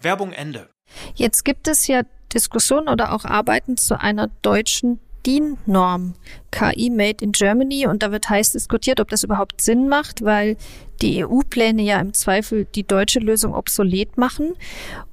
Werbung 0.00 0.32
Ende. 0.32 0.68
Jetzt 1.14 1.44
gibt 1.44 1.68
es 1.68 1.86
ja 1.86 2.02
Diskussionen 2.32 2.88
oder 2.88 3.12
auch 3.12 3.24
Arbeiten 3.24 3.76
zu 3.76 4.00
einer 4.00 4.28
deutschen 4.42 5.00
DIN-Norm, 5.26 6.14
KI 6.50 6.90
Made 6.90 7.24
in 7.24 7.32
Germany, 7.32 7.86
und 7.86 8.02
da 8.02 8.12
wird 8.12 8.30
heiß 8.30 8.52
diskutiert, 8.52 9.00
ob 9.00 9.08
das 9.08 9.24
überhaupt 9.24 9.60
Sinn 9.60 9.88
macht, 9.88 10.24
weil 10.24 10.56
die 11.02 11.24
EU-Pläne 11.24 11.82
ja 11.82 12.00
im 12.00 12.14
Zweifel 12.14 12.66
die 12.74 12.86
deutsche 12.86 13.20
Lösung 13.20 13.54
obsolet 13.54 14.16
machen. 14.16 14.54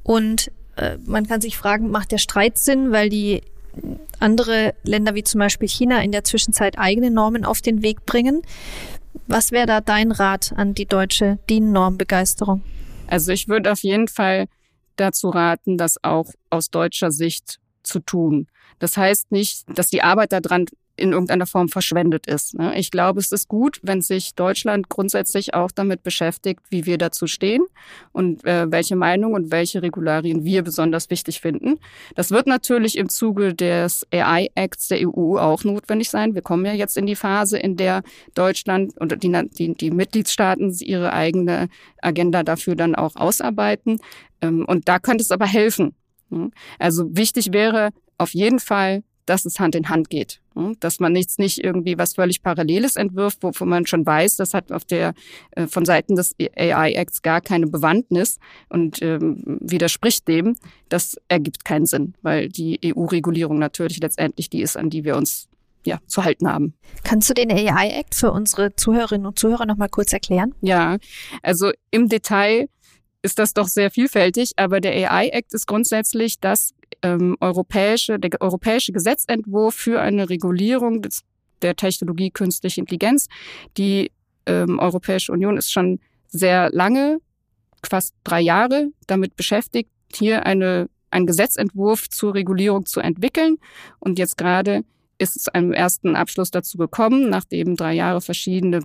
Und 0.04 0.51
äh, 0.78 0.97
man 1.06 1.28
kann 1.28 1.41
sich 1.41 1.58
fragen, 1.58 1.89
macht 1.89 2.12
der 2.12 2.17
Streit 2.17 2.58
Sinn, 2.58 2.91
weil 2.91 3.10
die 3.10 3.41
andere 4.19 4.73
Länder 4.83 5.15
wie 5.15 5.23
zum 5.23 5.39
Beispiel 5.39 5.67
China 5.67 6.01
in 6.01 6.11
der 6.11 6.23
Zwischenzeit 6.23 6.77
eigene 6.77 7.11
Normen 7.11 7.45
auf 7.45 7.61
den 7.61 7.81
Weg 7.81 8.05
bringen. 8.05 8.41
Was 9.27 9.51
wäre 9.51 9.65
da 9.65 9.81
dein 9.81 10.11
Rat 10.11 10.53
an 10.55 10.73
die 10.73 10.85
deutsche 10.85 11.39
DIN-Normbegeisterung? 11.49 12.63
Also 13.07 13.31
ich 13.31 13.47
würde 13.47 13.71
auf 13.71 13.83
jeden 13.83 14.07
Fall 14.07 14.47
dazu 14.95 15.29
raten, 15.29 15.77
das 15.77 16.03
auch 16.03 16.27
aus 16.49 16.69
deutscher 16.69 17.11
Sicht 17.11 17.59
zu 17.83 17.99
tun. 17.99 18.47
Das 18.79 18.97
heißt 18.97 19.31
nicht, 19.31 19.65
dass 19.77 19.88
die 19.88 20.01
Arbeit 20.01 20.31
daran 20.31 20.65
in 20.97 21.12
irgendeiner 21.12 21.45
Form 21.45 21.69
verschwendet 21.69 22.25
ist. 22.27 22.58
Ne? 22.58 22.77
Ich 22.77 22.91
glaube, 22.91 23.19
es 23.19 23.31
ist 23.31 23.47
gut, 23.47 23.79
wenn 23.84 24.01
sich 24.01 24.36
Deutschland 24.36 24.89
grundsätzlich 24.89 25.53
auch 25.53 25.71
damit 25.71 26.03
beschäftigt, 26.03 26.62
wie 26.69 26.86
wir 26.86 26.97
dazu 26.97 27.27
stehen 27.27 27.65
und 28.12 28.45
äh, 28.45 28.71
welche 28.71 28.95
Meinung 28.95 29.34
und 29.34 29.51
welche 29.51 29.81
Regularien 29.81 30.45
wir 30.45 30.63
besonders 30.63 31.10
wichtig 31.10 31.41
finden. 31.41 31.79
Das 32.15 32.31
wird 32.31 32.47
natürlich 32.47 32.97
im 32.97 33.10
Zuge 33.10 33.53
des 33.53 34.08
AI 34.12 34.49
Acts 34.55 34.88
der 34.88 35.08
EU 35.08 35.38
auch 35.38 35.63
notwendig 35.63 36.10
sein. 36.10 36.34
Wir 36.34 36.41
kommen 36.41 36.65
ja 36.65 36.73
jetzt 36.73 36.97
in 36.97 37.05
die 37.05 37.15
Phase, 37.15 37.58
in 37.58 37.75
der 37.75 38.03
Deutschland 38.34 38.97
und 38.97 39.23
die, 39.23 39.49
die, 39.58 39.73
die 39.73 39.91
Mitgliedstaaten 39.91 40.75
ihre 40.79 41.13
eigene 41.13 41.67
Agenda 42.01 42.43
dafür 42.43 42.75
dann 42.75 42.95
auch 42.95 43.15
ausarbeiten. 43.15 43.99
Ähm, 44.41 44.65
und 44.65 44.88
da 44.88 44.99
könnte 44.99 45.23
es 45.23 45.31
aber 45.31 45.45
helfen. 45.45 45.95
Ne? 46.29 46.51
Also 46.79 47.05
wichtig 47.15 47.51
wäre 47.51 47.89
auf 48.17 48.34
jeden 48.34 48.60
Fall 48.60 49.03
dass 49.25 49.45
es 49.45 49.59
Hand 49.59 49.75
in 49.75 49.89
Hand 49.89 50.09
geht. 50.09 50.41
Dass 50.79 50.99
man 50.99 51.11
nichts 51.13 51.38
nicht 51.38 51.63
irgendwie 51.63 51.97
was 51.97 52.13
völlig 52.13 52.41
Paralleles 52.41 52.95
entwirft, 52.95 53.43
wovon 53.43 53.69
man 53.69 53.85
schon 53.85 54.05
weiß, 54.05 54.38
das 54.38 54.53
hat 54.53 54.71
auf 54.71 54.85
der 54.85 55.13
äh, 55.51 55.67
von 55.67 55.83
Seiten 55.85 56.15
des 56.15 56.35
AI 56.39 56.93
Acts 56.93 57.21
gar 57.21 57.41
keine 57.41 57.67
Bewandtnis 57.67 58.39
und 58.69 59.01
ähm, 59.01 59.59
widerspricht 59.61 60.27
dem. 60.27 60.55
Das 60.88 61.17
ergibt 61.27 61.65
keinen 61.65 61.85
Sinn, 61.85 62.13
weil 62.21 62.49
die 62.49 62.79
EU-Regulierung 62.85 63.59
natürlich 63.59 63.99
letztendlich 63.99 64.49
die 64.49 64.61
ist, 64.61 64.77
an 64.77 64.89
die 64.89 65.03
wir 65.03 65.17
uns 65.17 65.49
ja, 65.85 65.99
zu 66.07 66.23
halten 66.23 66.49
haben. 66.49 66.73
Kannst 67.03 67.29
du 67.29 67.33
den 67.33 67.51
AI 67.51 67.89
Act 67.99 68.15
für 68.15 68.31
unsere 68.31 68.75
Zuhörerinnen 68.75 69.27
und 69.27 69.38
Zuhörer 69.39 69.65
noch 69.65 69.77
mal 69.77 69.89
kurz 69.89 70.11
erklären? 70.13 70.55
Ja, 70.61 70.97
also 71.43 71.71
im 71.91 72.09
Detail 72.09 72.69
ist 73.25 73.39
das 73.39 73.53
doch 73.53 73.67
sehr 73.67 73.89
vielfältig, 73.89 74.51
aber 74.55 74.79
der 74.79 75.11
AI 75.11 75.29
Act 75.29 75.53
ist 75.55 75.65
grundsätzlich 75.65 76.39
das 76.39 76.75
ähm, 77.01 77.35
europäische, 77.41 78.19
der 78.19 78.39
europäische 78.39 78.91
Gesetzentwurf 78.91 79.73
für 79.73 79.99
eine 79.99 80.29
Regulierung 80.29 81.01
des, 81.01 81.23
der 81.63 81.75
Technologie 81.75 82.29
künstliche 82.29 82.79
Intelligenz. 82.81 83.27
Die 83.77 84.11
ähm, 84.45 84.77
Europäische 84.77 85.31
Union 85.31 85.57
ist 85.57 85.71
schon 85.71 85.99
sehr 86.27 86.69
lange 86.69 87.17
fast 87.83 88.13
drei 88.23 88.41
Jahre 88.41 88.89
damit 89.07 89.35
beschäftigt, 89.35 89.89
hier 90.13 90.45
eine, 90.45 90.88
einen 91.09 91.25
Gesetzentwurf 91.25 92.07
zur 92.09 92.35
Regulierung 92.35 92.85
zu 92.85 92.99
entwickeln. 92.99 93.57
Und 93.99 94.19
jetzt 94.19 94.38
gerade 94.38 94.83
ist 95.17 95.36
es 95.38 95.47
einem 95.47 95.71
ersten 95.71 96.15
Abschluss 96.15 96.51
dazu 96.51 96.78
gekommen, 96.78 97.30
nachdem 97.30 97.75
drei 97.75 97.93
Jahre 97.93 98.21
verschiedene 98.21 98.82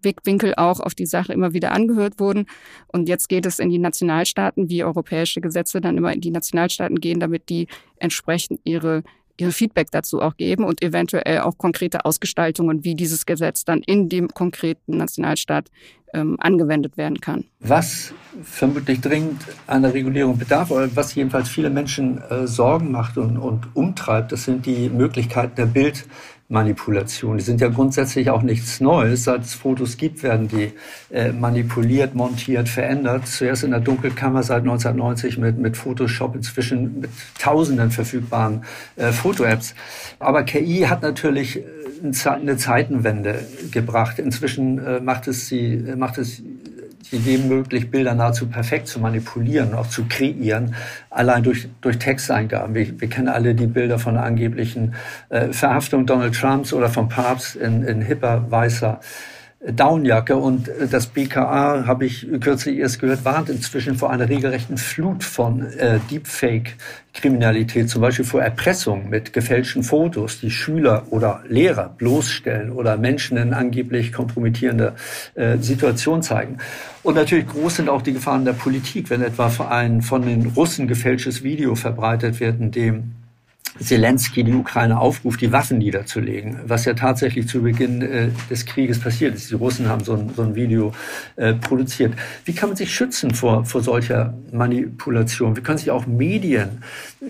Blickwinkel 0.00 0.54
auch 0.56 0.80
auf 0.80 0.94
die 0.94 1.06
Sache 1.06 1.32
immer 1.32 1.52
wieder 1.52 1.72
angehört 1.72 2.18
wurden. 2.18 2.46
Und 2.88 3.08
jetzt 3.08 3.28
geht 3.28 3.46
es 3.46 3.58
in 3.58 3.70
die 3.70 3.78
Nationalstaaten, 3.78 4.70
wie 4.70 4.84
europäische 4.84 5.40
Gesetze 5.40 5.80
dann 5.80 5.98
immer 5.98 6.12
in 6.12 6.20
die 6.20 6.30
Nationalstaaten 6.30 7.00
gehen, 7.00 7.20
damit 7.20 7.48
die 7.48 7.68
entsprechend 7.98 8.60
ihre 8.64 9.02
ihr 9.38 9.52
Feedback 9.52 9.90
dazu 9.90 10.20
auch 10.20 10.36
geben 10.36 10.64
und 10.64 10.82
eventuell 10.82 11.40
auch 11.40 11.58
konkrete 11.58 12.04
Ausgestaltungen, 12.04 12.84
wie 12.84 12.94
dieses 12.94 13.26
Gesetz 13.26 13.64
dann 13.64 13.80
in 13.80 14.08
dem 14.08 14.28
konkreten 14.28 14.96
Nationalstaat 14.96 15.70
ähm, 16.14 16.36
angewendet 16.38 16.96
werden 16.96 17.20
kann. 17.20 17.44
Was 17.60 18.14
vermutlich 18.42 19.00
dringend 19.00 19.42
einer 19.66 19.92
Regulierung 19.92 20.38
bedarf, 20.38 20.70
oder 20.70 20.94
was 20.94 21.14
jedenfalls 21.14 21.48
viele 21.48 21.70
Menschen 21.70 22.22
äh, 22.30 22.46
Sorgen 22.46 22.90
macht 22.90 23.18
und, 23.18 23.36
und 23.36 23.74
umtreibt, 23.74 24.32
das 24.32 24.44
sind 24.44 24.66
die 24.66 24.88
Möglichkeiten 24.88 25.56
der 25.56 25.66
Bild- 25.66 26.06
Manipulation. 26.48 27.38
Die 27.38 27.42
sind 27.42 27.60
ja 27.60 27.68
grundsätzlich 27.68 28.30
auch 28.30 28.42
nichts 28.42 28.80
Neues. 28.80 29.24
Seit 29.24 29.42
es 29.42 29.54
Fotos 29.54 29.96
gibt, 29.96 30.22
werden 30.22 30.46
die 30.46 30.72
äh, 31.10 31.32
manipuliert, 31.32 32.14
montiert, 32.14 32.68
verändert. 32.68 33.26
Zuerst 33.26 33.64
in 33.64 33.72
der 33.72 33.80
Dunkelkammer 33.80 34.44
seit 34.44 34.60
1990 34.60 35.38
mit, 35.38 35.58
mit 35.58 35.76
Photoshop, 35.76 36.36
inzwischen 36.36 37.00
mit 37.00 37.10
tausenden 37.40 37.90
verfügbaren 37.90 38.64
äh, 38.94 39.10
Foto-Apps. 39.10 39.74
Aber 40.20 40.44
KI 40.44 40.86
hat 40.88 41.02
natürlich 41.02 41.58
äh, 41.58 41.62
eine 42.02 42.56
Zeitenwende 42.56 43.44
gebracht. 43.72 44.20
Inzwischen 44.20 44.78
äh, 44.78 45.00
macht 45.00 45.26
es 45.26 45.48
sie, 45.48 45.76
macht 45.96 46.18
es 46.18 46.42
jedem 47.10 47.48
möglich, 47.48 47.90
Bilder 47.90 48.14
nahezu 48.14 48.48
perfekt 48.48 48.88
zu 48.88 49.00
manipulieren, 49.00 49.74
auch 49.74 49.88
zu 49.88 50.04
kreieren, 50.08 50.74
allein 51.10 51.42
durch, 51.42 51.68
durch 51.80 51.98
Texteingaben. 51.98 52.74
Wir, 52.74 53.00
wir 53.00 53.08
kennen 53.08 53.28
alle 53.28 53.54
die 53.54 53.66
Bilder 53.66 53.98
von 53.98 54.16
angeblichen 54.16 54.94
äh, 55.28 55.52
Verhaftung 55.52 56.06
Donald 56.06 56.34
Trumps 56.34 56.72
oder 56.72 56.88
vom 56.88 57.08
Papst 57.08 57.56
in, 57.56 57.82
in 57.82 58.00
hipper, 58.00 58.50
weißer 58.50 59.00
Downjacke 59.60 60.36
und 60.36 60.68
äh, 60.68 60.86
das 60.86 61.06
BKA, 61.06 61.86
habe 61.86 62.04
ich 62.04 62.26
kürzlich 62.40 62.78
erst 62.78 63.00
gehört, 63.00 63.24
warnt 63.24 63.48
inzwischen 63.48 63.96
vor 63.96 64.10
einer 64.10 64.28
regelrechten 64.28 64.76
Flut 64.76 65.24
von 65.24 65.62
äh, 65.62 65.98
Deepfake-Kriminalität, 66.10 67.88
zum 67.88 68.02
Beispiel 68.02 68.24
vor 68.24 68.42
Erpressung 68.42 69.08
mit 69.08 69.32
gefälschten 69.32 69.82
Fotos, 69.82 70.40
die 70.40 70.50
Schüler 70.50 71.06
oder 71.10 71.42
Lehrer 71.48 71.88
bloßstellen 71.88 72.70
oder 72.70 72.96
Menschen 72.96 73.38
in 73.38 73.54
angeblich 73.54 74.12
kompromittierende 74.12 74.94
äh, 75.34 75.56
Situation 75.58 76.22
zeigen. 76.22 76.58
Und 77.02 77.14
natürlich 77.14 77.46
groß 77.46 77.76
sind 77.76 77.88
auch 77.88 78.02
die 78.02 78.12
Gefahren 78.12 78.44
der 78.44 78.52
Politik, 78.52 79.10
wenn 79.10 79.22
etwa 79.22 79.50
ein 79.70 80.02
von 80.02 80.22
den 80.22 80.46
Russen 80.54 80.86
gefälschtes 80.86 81.42
Video 81.42 81.74
verbreitet 81.74 82.40
wird, 82.40 82.60
in 82.60 82.70
dem 82.72 83.12
Zelensky 83.80 84.44
die 84.44 84.52
Ukraine 84.52 84.98
aufruft, 84.98 85.40
die 85.40 85.52
Waffen 85.52 85.78
niederzulegen, 85.78 86.60
was 86.66 86.84
ja 86.84 86.94
tatsächlich 86.94 87.48
zu 87.48 87.62
Beginn 87.62 88.02
äh, 88.02 88.28
des 88.50 88.66
Krieges 88.66 88.98
passiert 89.00 89.34
ist. 89.34 89.50
Die 89.50 89.54
Russen 89.54 89.88
haben 89.88 90.04
so 90.04 90.14
ein, 90.14 90.30
so 90.34 90.42
ein 90.42 90.54
Video 90.54 90.92
äh, 91.36 91.54
produziert. 91.54 92.14
Wie 92.44 92.54
kann 92.54 92.70
man 92.70 92.76
sich 92.76 92.94
schützen 92.94 93.34
vor, 93.34 93.64
vor 93.64 93.82
solcher 93.82 94.34
Manipulation? 94.52 95.56
Wie 95.56 95.60
können 95.60 95.78
sich 95.78 95.90
auch 95.90 96.06
Medien 96.06 96.82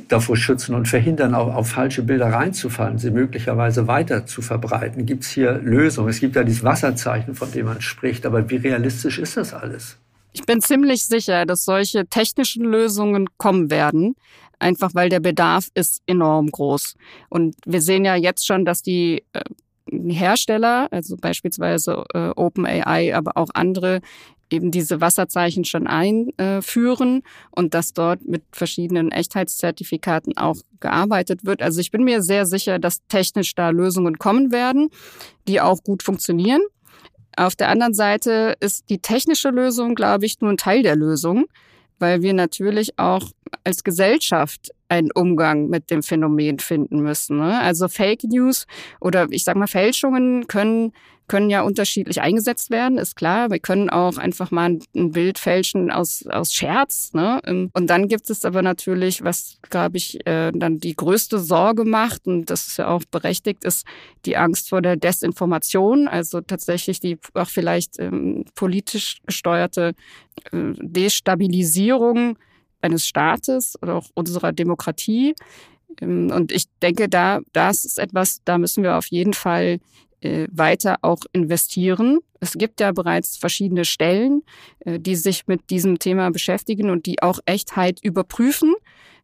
davor 0.09 0.37
schützen 0.37 0.75
und 0.75 0.89
verhindern, 0.89 1.35
auch 1.35 1.55
auf 1.55 1.71
falsche 1.71 2.03
Bilder 2.03 2.27
reinzufallen, 2.27 2.99
sie 2.99 3.11
möglicherweise 3.11 3.87
weiter 3.87 4.27
zu 4.27 4.43
verbreiten? 4.43 5.07
Gibt 5.07 5.25
es 5.25 5.31
hier 5.31 5.53
Lösungen? 5.53 6.09
Es 6.09 6.21
gibt 6.21 6.37
ja 6.37 6.45
dieses 6.45 6.65
Wasserzeichen, 6.65 7.35
von 7.35 7.51
dem 7.53 7.67
man 7.67 7.81
spricht, 7.81 8.27
aber 8.27 8.49
wie 8.51 8.57
realistisch 8.57 9.19
ist 9.19 9.37
das 9.37 9.55
alles? 9.55 9.99
Ich 10.39 10.45
bin 10.45 10.61
ziemlich 10.61 11.07
sicher, 11.07 11.47
dass 11.47 11.65
solche 11.65 12.07
technischen 12.07 12.67
Lösungen 12.67 13.27
kommen 13.39 13.71
werden 13.71 14.17
einfach 14.59 14.95
weil 14.95 15.09
der 15.09 15.21
Bedarf 15.21 15.69
ist 15.75 16.03
enorm 16.07 16.51
groß. 16.51 16.95
Und 17.29 17.57
wir 17.65 17.81
sehen 17.81 18.05
ja 18.05 18.17
jetzt 18.17 18.47
schon, 18.47 18.65
dass 18.65 18.83
die 18.83 19.25
äh, 19.33 19.43
Hersteller, 19.91 20.89
also 20.91 21.17
beispielsweise 21.17 22.05
äh, 22.13 22.31
OpenAI, 22.31 23.15
aber 23.15 23.37
auch 23.37 23.51
andere, 23.55 24.01
eben 24.51 24.71
diese 24.71 25.01
Wasserzeichen 25.01 25.65
schon 25.65 25.87
einführen 25.87 27.23
und 27.51 27.75
dass 27.75 27.93
dort 27.93 28.27
mit 28.27 28.45
verschiedenen 28.53 29.11
Echtheitszertifikaten 29.11 30.37
auch 30.37 30.57
gearbeitet 30.81 31.45
wird. 31.45 31.63
Also 31.63 31.81
ich 31.81 31.91
bin 31.91 32.05
mir 32.05 32.23
sehr 32.23 32.47
sicher, 32.47 32.79
dass 32.79 33.05
technisch 33.09 33.55
da 33.55 33.71
Lösungen 33.71 34.19
kommen 34.19 34.53
werden, 34.53 34.91
die 35.49 35.61
auch 35.61 35.83
gut 35.83 36.03
funktionieren. 36.03 36.63
Auf 37.37 37.57
der 37.57 37.69
anderen 37.69 37.95
Seite 37.95 38.55
ist 38.61 38.89
die 38.89 38.99
technische 38.99 39.51
Lösung, 39.51 39.95
glaube 39.95 40.27
ich, 40.27 40.41
nur 40.41 40.51
ein 40.51 40.57
Teil 40.57 40.83
der 40.83 40.97
Lösung 40.97 41.47
weil 41.99 42.23
wir 42.23 42.35
natürlich 42.35 42.99
auch 42.99 43.31
als 43.65 43.85
Gesellschaft 43.85 44.71
einen 44.89 45.11
Umgang 45.13 45.69
mit 45.69 45.91
dem 45.91 46.03
Phänomen 46.03 46.59
finden 46.59 47.01
müssen. 47.01 47.39
Ne? 47.39 47.61
Also 47.61 47.89
Fake 47.89 48.25
News 48.25 48.67
oder 49.01 49.27
ich 49.31 49.45
sage 49.45 49.59
mal 49.59 49.67
Fälschungen 49.67 50.47
können 50.47 50.93
können 51.29 51.51
ja 51.51 51.63
unterschiedlich 51.63 52.21
eingesetzt 52.21 52.71
werden, 52.71 52.99
ist 52.99 53.17
klar. 53.17 53.51
Wir 53.51 53.59
können 53.59 53.91
auch 53.91 54.17
einfach 54.17 54.51
mal 54.51 54.79
ein 54.95 55.11
Bild 55.11 55.39
fälschen 55.39 55.91
aus, 55.91 56.27
aus 56.27 56.53
Scherz. 56.53 57.13
Ne? 57.15 57.41
Ähm, 57.45 57.71
und 57.73 57.89
dann 57.89 58.09
gibt 58.09 58.31
es 58.31 58.45
aber 58.45 58.63
natürlich, 58.63 59.25
was, 59.25 59.59
glaube 59.69 59.97
ich, 59.97 60.25
äh, 60.27 60.53
dann 60.53 60.79
die 60.79 60.95
größte 60.95 61.39
Sorge 61.39 61.85
macht, 61.85 62.27
und 62.27 62.47
das 62.47 62.69
ist 62.69 62.79
ja 62.79 62.89
auch 62.89 63.03
berechtigt, 63.11 63.65
ist 63.65 63.87
die 64.25 64.37
Angst 64.37 64.69
vor 64.69 64.83
der 64.83 64.97
Desinformation, 64.97 66.09
also 66.09 66.41
tatsächlich 66.41 67.01
die 67.01 67.19
auch 67.35 67.49
vielleicht 67.49 67.99
ähm, 67.99 68.45
politisch 68.55 69.19
gesteuerte 69.27 69.95
äh, 70.53 70.73
Destabilisierung 70.81 72.39
eines 72.81 73.07
Staates 73.07 73.75
oder 73.83 73.95
auch 73.97 74.07
unserer 74.15 74.53
Demokratie. 74.53 75.35
Ähm, 76.01 76.31
und 76.31 76.53
ich 76.53 76.67
denke, 76.83 77.09
da, 77.09 77.41
das 77.53 77.85
ist 77.85 77.99
etwas, 77.99 78.41
da 78.45 78.59
müssen 78.59 78.83
wir 78.83 78.97
auf 78.97 79.07
jeden 79.07 79.35
Fall 79.35 79.79
äh, 80.21 80.49
weiter 80.51 80.97
auch 81.03 81.21
investieren. 81.33 82.21
Es 82.41 82.53
gibt 82.53 82.81
ja 82.81 82.93
bereits 82.93 83.37
verschiedene 83.37 83.85
Stellen, 83.85 84.43
äh, 84.81 84.99
die 84.99 85.17
sich 85.17 85.47
mit 85.47 85.71
diesem 85.71 85.99
Thema 85.99 86.31
beschäftigen 86.31 86.91
und 86.91 87.07
die 87.07 87.23
auch 87.23 87.41
Echtheit 87.47 88.01
überprüfen. 88.03 88.75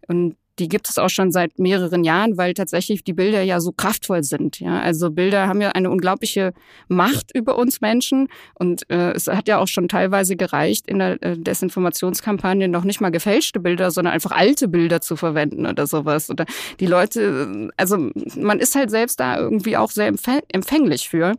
Und 0.08 0.36
die 0.58 0.68
gibt 0.68 0.88
es 0.88 0.98
auch 0.98 1.08
schon 1.08 1.32
seit 1.32 1.58
mehreren 1.58 2.04
Jahren, 2.04 2.36
weil 2.36 2.54
tatsächlich 2.54 3.04
die 3.04 3.14
Bilder 3.14 3.42
ja 3.42 3.60
so 3.60 3.72
kraftvoll 3.72 4.22
sind. 4.22 4.60
Ja, 4.60 4.80
also 4.80 5.10
Bilder 5.10 5.48
haben 5.48 5.60
ja 5.60 5.70
eine 5.70 5.90
unglaubliche 5.90 6.52
Macht 6.88 7.30
über 7.34 7.56
uns 7.56 7.80
Menschen 7.80 8.28
und 8.54 8.88
äh, 8.90 9.12
es 9.12 9.28
hat 9.28 9.48
ja 9.48 9.58
auch 9.58 9.68
schon 9.68 9.88
teilweise 9.88 10.36
gereicht, 10.36 10.86
in 10.86 10.98
der 10.98 11.22
äh, 11.22 11.38
Desinformationskampagne 11.38 12.68
noch 12.68 12.84
nicht 12.84 13.00
mal 13.00 13.10
gefälschte 13.10 13.60
Bilder, 13.60 13.90
sondern 13.90 14.12
einfach 14.14 14.32
alte 14.32 14.68
Bilder 14.68 15.00
zu 15.00 15.16
verwenden 15.16 15.66
oder 15.66 15.86
sowas. 15.86 16.28
Oder 16.28 16.44
die 16.80 16.86
Leute, 16.86 17.70
also 17.76 18.10
man 18.36 18.58
ist 18.58 18.74
halt 18.74 18.90
selbst 18.90 19.20
da 19.20 19.38
irgendwie 19.38 19.76
auch 19.76 19.90
sehr 19.90 20.06
empfänglich 20.06 21.08
für 21.08 21.34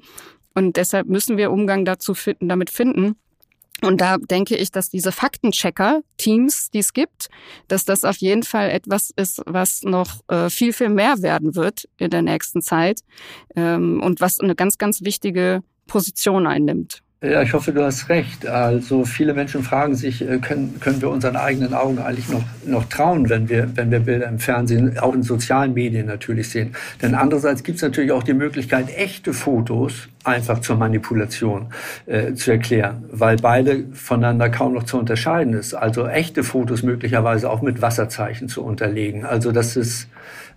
und 0.56 0.78
deshalb 0.78 1.08
müssen 1.08 1.38
wir 1.38 1.52
Umgang 1.52 1.86
dazu 1.86 2.14
finden, 2.14 2.50
damit 2.50 2.70
finden 2.70 3.16
und 3.84 4.00
da 4.00 4.18
denke 4.18 4.56
ich, 4.56 4.72
dass 4.72 4.90
diese 4.90 5.12
Faktenchecker-Teams, 5.12 6.72
die 6.72 6.80
es 6.80 6.94
gibt, 6.94 7.28
dass 7.68 7.86
das 7.86 8.06
auf 8.06 8.18
jeden 8.18 8.44
Fall 8.44 8.70
etwas 8.70 9.12
ist, 9.16 9.42
was 9.46 9.84
noch 9.84 10.22
äh, 10.30 10.50
viel, 10.50 10.74
viel 10.74 10.90
mehr 10.90 11.22
werden 11.22 11.56
wird 11.56 11.88
in 11.98 12.10
der 12.10 12.22
nächsten 12.22 12.62
Zeit 12.62 13.02
ähm, 13.56 14.02
und 14.02 14.22
was 14.22 14.40
eine 14.40 14.56
ganz, 14.56 14.78
ganz 14.78 15.02
wichtige 15.04 15.64
Position 15.88 16.48
einnimmt. 16.48 17.03
Ja, 17.24 17.42
ich 17.42 17.54
hoffe, 17.54 17.72
du 17.72 17.82
hast 17.82 18.10
recht. 18.10 18.46
Also 18.46 19.06
viele 19.06 19.34
Menschen 19.34 19.64
fragen 19.64 19.96
sich, 19.96 20.22
äh, 20.22 20.40
können, 20.40 20.78
können 20.82 21.02
wir 21.02 21.10
unseren 21.10 21.38
eigenen 21.38 21.74
Augen 21.74 22.00
eigentlich 22.00 22.28
noch, 22.28 22.44
noch 22.66 22.84
trauen, 22.90 23.30
wenn 23.30 23.48
wir, 23.48 23.70
wenn 23.78 23.92
wir 23.92 24.02
Bilder 24.02 24.28
im 24.28 24.40
Fernsehen, 24.40 25.00
auch 25.00 25.14
in 25.14 25.24
sozialen 25.24 25.74
Medien 25.74 26.08
natürlich 26.08 26.50
sehen. 26.50 26.76
Denn 27.02 27.16
andererseits 27.16 27.64
gibt 27.64 27.78
es 27.78 27.82
natürlich 27.82 28.12
auch 28.12 28.24
die 28.24 28.34
Möglichkeit, 28.34 28.90
echte 28.94 29.32
Fotos 29.32 30.10
einfach 30.26 30.60
zur 30.60 30.76
Manipulation 30.76 31.68
äh, 32.08 32.34
zu 32.34 32.52
erklären, 32.52 33.06
weil 33.10 33.38
beide 33.38 33.86
voneinander 33.94 34.50
kaum 34.50 34.74
noch 34.74 34.84
zu 34.84 35.00
unterscheiden 35.00 35.54
ist. 35.54 35.74
Also 35.74 36.06
echte 36.08 36.44
Fotos 36.44 36.84
möglicherweise 36.84 37.50
auch 37.50 37.62
mit 37.62 37.82
Wasserzeichen 37.82 38.50
zu 38.50 38.66
unterlegen. 38.66 39.24
Also 39.24 39.54
das 39.54 39.78
ist 39.78 40.10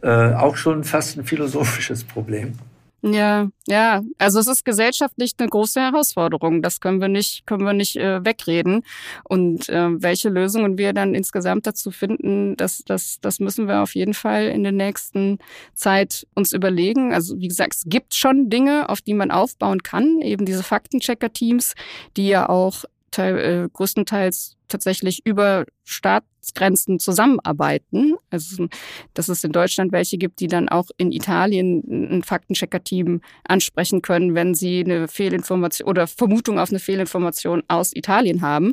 äh, 0.03 0.33
auch 0.33 0.57
schon 0.57 0.83
fast 0.83 1.17
ein 1.17 1.25
philosophisches 1.25 2.03
Problem. 2.03 2.55
Ja, 3.03 3.49
ja. 3.69 4.03
Also 4.19 4.41
es 4.41 4.47
ist 4.49 4.65
gesellschaftlich 4.65 5.33
eine 5.39 5.49
große 5.49 5.81
Herausforderung. 5.81 6.63
Das 6.63 6.81
können 6.81 7.01
wir 7.01 7.09
nicht, 7.09 7.47
können 7.47 7.65
wir 7.65 7.73
nicht 7.73 7.97
äh, 7.97 8.25
wegreden. 8.25 8.83
Und 9.25 9.69
äh, 9.69 10.03
welche 10.03 10.29
Lösungen 10.29 10.79
wir 10.79 10.93
dann 10.93 11.15
insgesamt 11.15 11.67
dazu 11.67 11.91
finden, 11.91 12.57
das, 12.57 12.83
das, 12.87 13.19
das 13.21 13.39
müssen 13.39 13.69
wir 13.69 13.83
auf 13.83 13.95
jeden 13.95 14.15
Fall 14.15 14.47
in 14.47 14.63
der 14.63 14.73
nächsten 14.73 15.39
Zeit 15.75 16.27
uns 16.35 16.53
überlegen. 16.53 17.13
Also 17.13 17.39
wie 17.39 17.49
gesagt, 17.49 17.75
es 17.75 17.85
gibt 17.87 18.15
schon 18.15 18.49
Dinge, 18.51 18.89
auf 18.89 19.03
die 19.03 19.15
man 19.15 19.31
aufbauen 19.31 19.83
kann. 19.83 20.21
Eben 20.23 20.47
diese 20.47 20.63
Faktenchecker-Teams, 20.63 21.75
die 22.17 22.29
ja 22.29 22.49
auch 22.49 22.85
teil, 23.11 23.39
äh, 23.39 23.69
größtenteils 23.73 24.57
tatsächlich 24.69 25.25
über 25.25 25.65
Staatsgrenzen 25.85 26.99
zusammenarbeiten. 26.99 28.15
Also, 28.31 28.69
dass 29.15 29.29
es 29.29 29.45
in 29.45 29.53
Deutschland 29.53 29.93
welche 29.93 30.19
gibt, 30.19 30.41
die 30.41 30.49
dann 30.49 30.69
auch 30.69 30.91
in 30.97 31.13
Italien 31.13 31.83
ein 31.89 32.23
Faktenchecker-Team 32.23 33.21
ansprechen 33.45 34.03
können, 34.03 34.35
wenn 34.35 34.55
sie 34.55 34.85
eine 34.85 35.09
Fehlinformation 35.09 35.89
oder 35.89 36.07
Vermutung 36.07 36.59
auf 36.59 36.71
eine 36.71 36.81
Fehlinformation 36.81 37.63
aus 37.69 37.95
Italien 37.95 38.43
haben. 38.43 38.73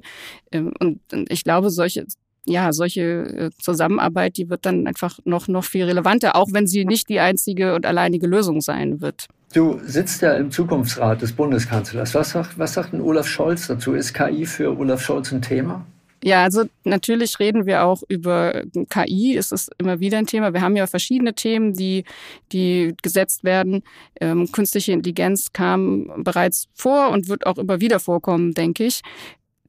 Ähm, 0.51 0.73
und 0.79 0.99
ich 1.29 1.43
glaube, 1.43 1.69
solche 1.69 2.05
ja, 2.45 2.73
solche 2.73 3.01
äh, 3.01 3.49
Zusammenarbeit, 3.61 4.37
die 4.37 4.49
wird 4.49 4.65
dann 4.65 4.87
einfach 4.87 5.19
noch, 5.23 5.47
noch 5.47 5.63
viel 5.63 5.85
relevanter, 5.85 6.35
auch 6.35 6.49
wenn 6.51 6.67
sie 6.67 6.85
nicht 6.85 7.09
die 7.09 7.19
einzige 7.19 7.75
und 7.75 7.85
alleinige 7.85 8.27
Lösung 8.27 8.61
sein 8.61 9.01
wird. 9.01 9.27
Du 9.53 9.79
sitzt 9.85 10.21
ja 10.21 10.33
im 10.33 10.49
Zukunftsrat 10.49 11.21
des 11.21 11.33
Bundeskanzlers. 11.33 12.15
Was 12.15 12.31
sagt, 12.31 12.57
was 12.57 12.73
sagt 12.73 12.93
denn 12.93 13.01
Olaf 13.01 13.27
Scholz 13.27 13.67
dazu? 13.67 13.93
Ist 13.93 14.13
KI 14.13 14.45
für 14.45 14.75
Olaf 14.77 15.01
Scholz 15.01 15.31
ein 15.31 15.41
Thema? 15.41 15.85
Ja, 16.23 16.43
also 16.43 16.63
natürlich 16.85 17.37
reden 17.39 17.65
wir 17.65 17.83
auch 17.83 18.01
über 18.07 18.63
KI. 18.89 19.35
Es 19.37 19.51
ist 19.51 19.69
immer 19.77 19.99
wieder 19.99 20.17
ein 20.17 20.25
Thema. 20.25 20.53
Wir 20.53 20.61
haben 20.61 20.77
ja 20.77 20.87
verschiedene 20.87 21.33
Themen, 21.35 21.73
die, 21.73 22.05
die 22.53 22.95
gesetzt 23.03 23.43
werden. 23.43 23.83
Ähm, 24.21 24.49
künstliche 24.51 24.93
Intelligenz 24.93 25.51
kam 25.51 26.23
bereits 26.23 26.69
vor 26.73 27.09
und 27.09 27.27
wird 27.27 27.45
auch 27.45 27.57
immer 27.57 27.81
wieder 27.81 27.99
vorkommen, 27.99 28.53
denke 28.53 28.85
ich. 28.85 29.01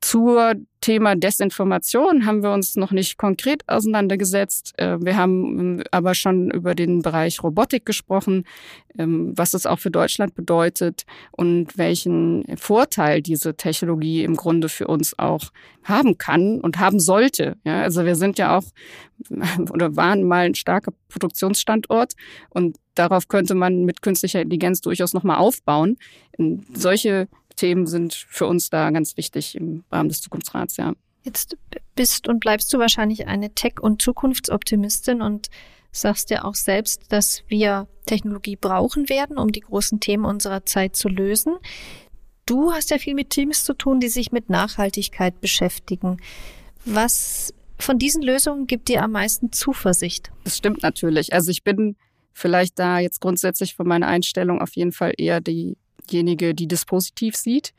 Zur 0.01 0.55
Thema 0.85 1.17
Desinformation 1.17 2.27
haben 2.27 2.43
wir 2.43 2.53
uns 2.53 2.77
noch 2.77 2.91
nicht 2.91 3.17
konkret 3.17 3.67
auseinandergesetzt. 3.67 4.75
Äh, 4.77 4.99
wir 5.01 5.17
haben 5.17 5.79
ähm, 5.79 5.83
aber 5.91 6.15
schon 6.15 6.51
über 6.51 6.75
den 6.75 7.01
Bereich 7.01 7.43
Robotik 7.43 7.87
gesprochen, 7.87 8.45
ähm, 8.99 9.33
was 9.35 9.55
es 9.55 9.65
auch 9.65 9.79
für 9.79 9.91
Deutschland 9.91 10.35
bedeutet 10.35 11.07
und 11.33 11.79
welchen 11.79 12.45
Vorteil 12.59 13.23
diese 13.23 13.57
Technologie 13.57 14.25
im 14.25 14.37
Grunde 14.37 14.69
für 14.69 14.87
uns 14.87 15.19
auch 15.19 15.53
haben 15.85 16.19
kann 16.19 16.61
und 16.61 16.79
haben 16.79 17.01
sollte. 17.01 17.57
Ja, 17.65 17.81
also 17.81 18.05
wir 18.05 18.15
sind 18.15 18.39
ja 18.39 18.59
auch 18.59 18.65
oder 19.71 19.97
waren 19.97 20.23
mal 20.25 20.45
ein 20.45 20.55
starker 20.55 20.93
Produktionsstandort 21.09 22.13
und 22.51 22.77
darauf 22.95 23.29
könnte 23.29 23.55
man 23.55 23.87
mit 23.87 24.03
künstlicher 24.03 24.43
Intelligenz 24.43 24.83
durchaus 24.83 25.15
nochmal 25.15 25.39
aufbauen. 25.39 25.97
Solche 26.75 27.29
Themen 27.57 27.87
sind 27.87 28.15
für 28.15 28.47
uns 28.47 28.71
da 28.71 28.91
ganz 28.91 29.17
wichtig 29.17 29.55
im 29.55 29.85
Rahmen 29.91 30.09
des 30.09 30.21
Zukunftsrats, 30.21 30.77
ja. 30.77 30.93
Jetzt 31.23 31.57
bist 31.95 32.29
und 32.29 32.41
bleibst 32.41 32.73
du 32.73 32.79
wahrscheinlich 32.79 33.27
eine 33.27 33.55
Tech- 33.55 33.81
und 33.81 34.03
Zukunftsoptimistin 34.03 35.23
und 35.23 35.49
sagst 35.91 36.31
ja 36.31 36.45
auch 36.45 36.55
selbst, 36.55 37.05
dass 37.11 37.43
wir 37.49 37.89
Technologie 38.07 38.57
brauchen 38.57 39.09
werden, 39.09 39.39
um 39.39 39.51
die 39.53 39.61
großen 39.61 40.01
Themen 40.01 40.25
unserer 40.25 40.67
Zeit 40.67 40.97
zu 40.97 41.09
lösen. 41.09 41.55
Du 42.47 42.73
hast 42.73 42.91
ja 42.91 42.99
viel 42.99 43.15
mit 43.15 43.31
Teams 43.31 43.65
zu 43.65 43.73
tun, 43.73 44.01
die 44.01 44.09
sich 44.09 44.33
mit 44.33 44.51
Nachhaltigkeit 44.51 45.41
beschäftigen. 45.41 46.19
Was 46.85 47.55
von 47.79 47.99
diesen 47.99 48.23
Lösungen 48.23 48.67
gibt 48.67 48.89
dir 48.89 49.03
am 49.03 49.13
meisten 49.13 49.51
Zuversicht? 49.53 50.31
Das 50.45 50.59
stimmt 50.59 50.83
natürlich. 50.83 51.33
Also 51.33 51.51
ich 51.51 51.65
bin 51.65 51.97
vielleicht 52.33 52.79
da 52.79 52.99
jetzt 52.99 53.21
grundsätzlich 53.21 53.75
von 53.75 53.87
meiner 53.87 54.09
Einstellung 54.09 54.61
auf 54.61 54.75
jeden 54.75 54.93
Fall 54.93 55.15
eher 55.17 55.41
die 55.41 55.79
diejenige, 56.05 56.55
die 56.55 56.69
das 56.69 56.85
positiv 56.85 57.37
sieht. 57.37 57.73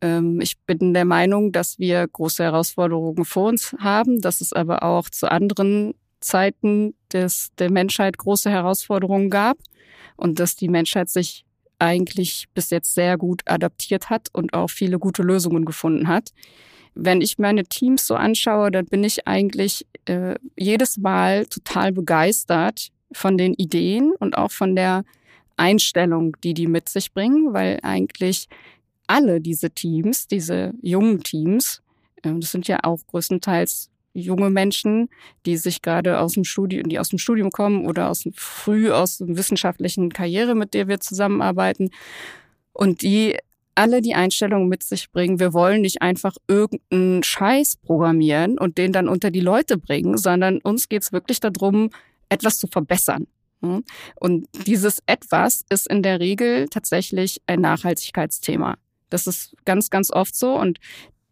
Ähm, 0.00 0.40
ich 0.40 0.58
bin 0.58 0.94
der 0.94 1.04
Meinung, 1.04 1.52
dass 1.52 1.78
wir 1.78 2.06
große 2.06 2.42
Herausforderungen 2.42 3.24
vor 3.24 3.48
uns 3.48 3.74
haben, 3.78 4.20
dass 4.20 4.40
es 4.40 4.52
aber 4.52 4.82
auch 4.82 5.08
zu 5.10 5.30
anderen 5.30 5.94
Zeiten 6.20 6.94
des, 7.12 7.50
der 7.58 7.70
Menschheit 7.70 8.18
große 8.18 8.50
Herausforderungen 8.50 9.30
gab 9.30 9.58
und 10.16 10.40
dass 10.40 10.56
die 10.56 10.68
Menschheit 10.68 11.08
sich 11.08 11.44
eigentlich 11.78 12.46
bis 12.54 12.70
jetzt 12.70 12.94
sehr 12.94 13.16
gut 13.16 13.42
adaptiert 13.46 14.10
hat 14.10 14.28
und 14.32 14.52
auch 14.52 14.68
viele 14.68 14.98
gute 14.98 15.22
Lösungen 15.22 15.64
gefunden 15.64 16.08
hat. 16.08 16.30
Wenn 16.94 17.20
ich 17.20 17.38
meine 17.38 17.64
Teams 17.64 18.06
so 18.06 18.16
anschaue, 18.16 18.72
dann 18.72 18.86
bin 18.86 19.04
ich 19.04 19.28
eigentlich 19.28 19.86
äh, 20.06 20.34
jedes 20.56 20.96
Mal 20.96 21.46
total 21.46 21.92
begeistert 21.92 22.88
von 23.12 23.38
den 23.38 23.54
Ideen 23.54 24.12
und 24.18 24.36
auch 24.36 24.50
von 24.50 24.74
der 24.74 25.04
Einstellung, 25.58 26.36
die 26.42 26.54
die 26.54 26.66
mit 26.66 26.88
sich 26.88 27.12
bringen, 27.12 27.52
weil 27.52 27.78
eigentlich 27.82 28.48
alle 29.06 29.40
diese 29.40 29.70
Teams, 29.70 30.26
diese 30.26 30.72
jungen 30.82 31.22
Teams, 31.22 31.82
ähm, 32.24 32.40
das 32.40 32.52
sind 32.52 32.68
ja 32.68 32.78
auch 32.82 32.98
größtenteils 33.06 33.90
junge 34.14 34.50
Menschen, 34.50 35.08
die 35.46 35.56
sich 35.56 35.82
gerade 35.82 36.18
aus 36.18 36.32
dem 36.32 36.44
Studium, 36.44 36.88
die 36.88 36.98
aus 36.98 37.10
dem 37.10 37.18
Studium 37.18 37.50
kommen 37.50 37.86
oder 37.86 38.10
aus 38.10 38.24
früh 38.34 38.90
aus 38.90 39.18
der 39.18 39.36
wissenschaftlichen 39.36 40.10
Karriere, 40.10 40.54
mit 40.54 40.74
der 40.74 40.88
wir 40.88 41.00
zusammenarbeiten 41.00 41.90
und 42.72 43.02
die 43.02 43.36
alle 43.74 44.02
die 44.02 44.14
Einstellung 44.14 44.68
mit 44.68 44.82
sich 44.82 45.12
bringen, 45.12 45.38
wir 45.38 45.52
wollen 45.52 45.82
nicht 45.82 46.02
einfach 46.02 46.34
irgendeinen 46.48 47.22
Scheiß 47.22 47.76
programmieren 47.76 48.58
und 48.58 48.76
den 48.76 48.92
dann 48.92 49.08
unter 49.08 49.30
die 49.30 49.40
Leute 49.40 49.78
bringen, 49.78 50.18
sondern 50.18 50.58
uns 50.58 50.88
geht's 50.88 51.12
wirklich 51.12 51.38
darum, 51.38 51.90
etwas 52.28 52.58
zu 52.58 52.66
verbessern. 52.66 53.28
Hm? 53.62 53.84
Und 54.16 54.46
dieses 54.66 55.02
etwas 55.06 55.64
ist 55.68 55.88
in 55.88 56.02
der 56.02 56.20
Regel 56.20 56.68
tatsächlich 56.68 57.40
ein 57.46 57.60
Nachhaltigkeitsthema. 57.60 58.76
Das 59.10 59.26
ist 59.26 59.54
ganz, 59.64 59.90
ganz 59.90 60.10
oft 60.12 60.34
so. 60.34 60.58
Und 60.58 60.78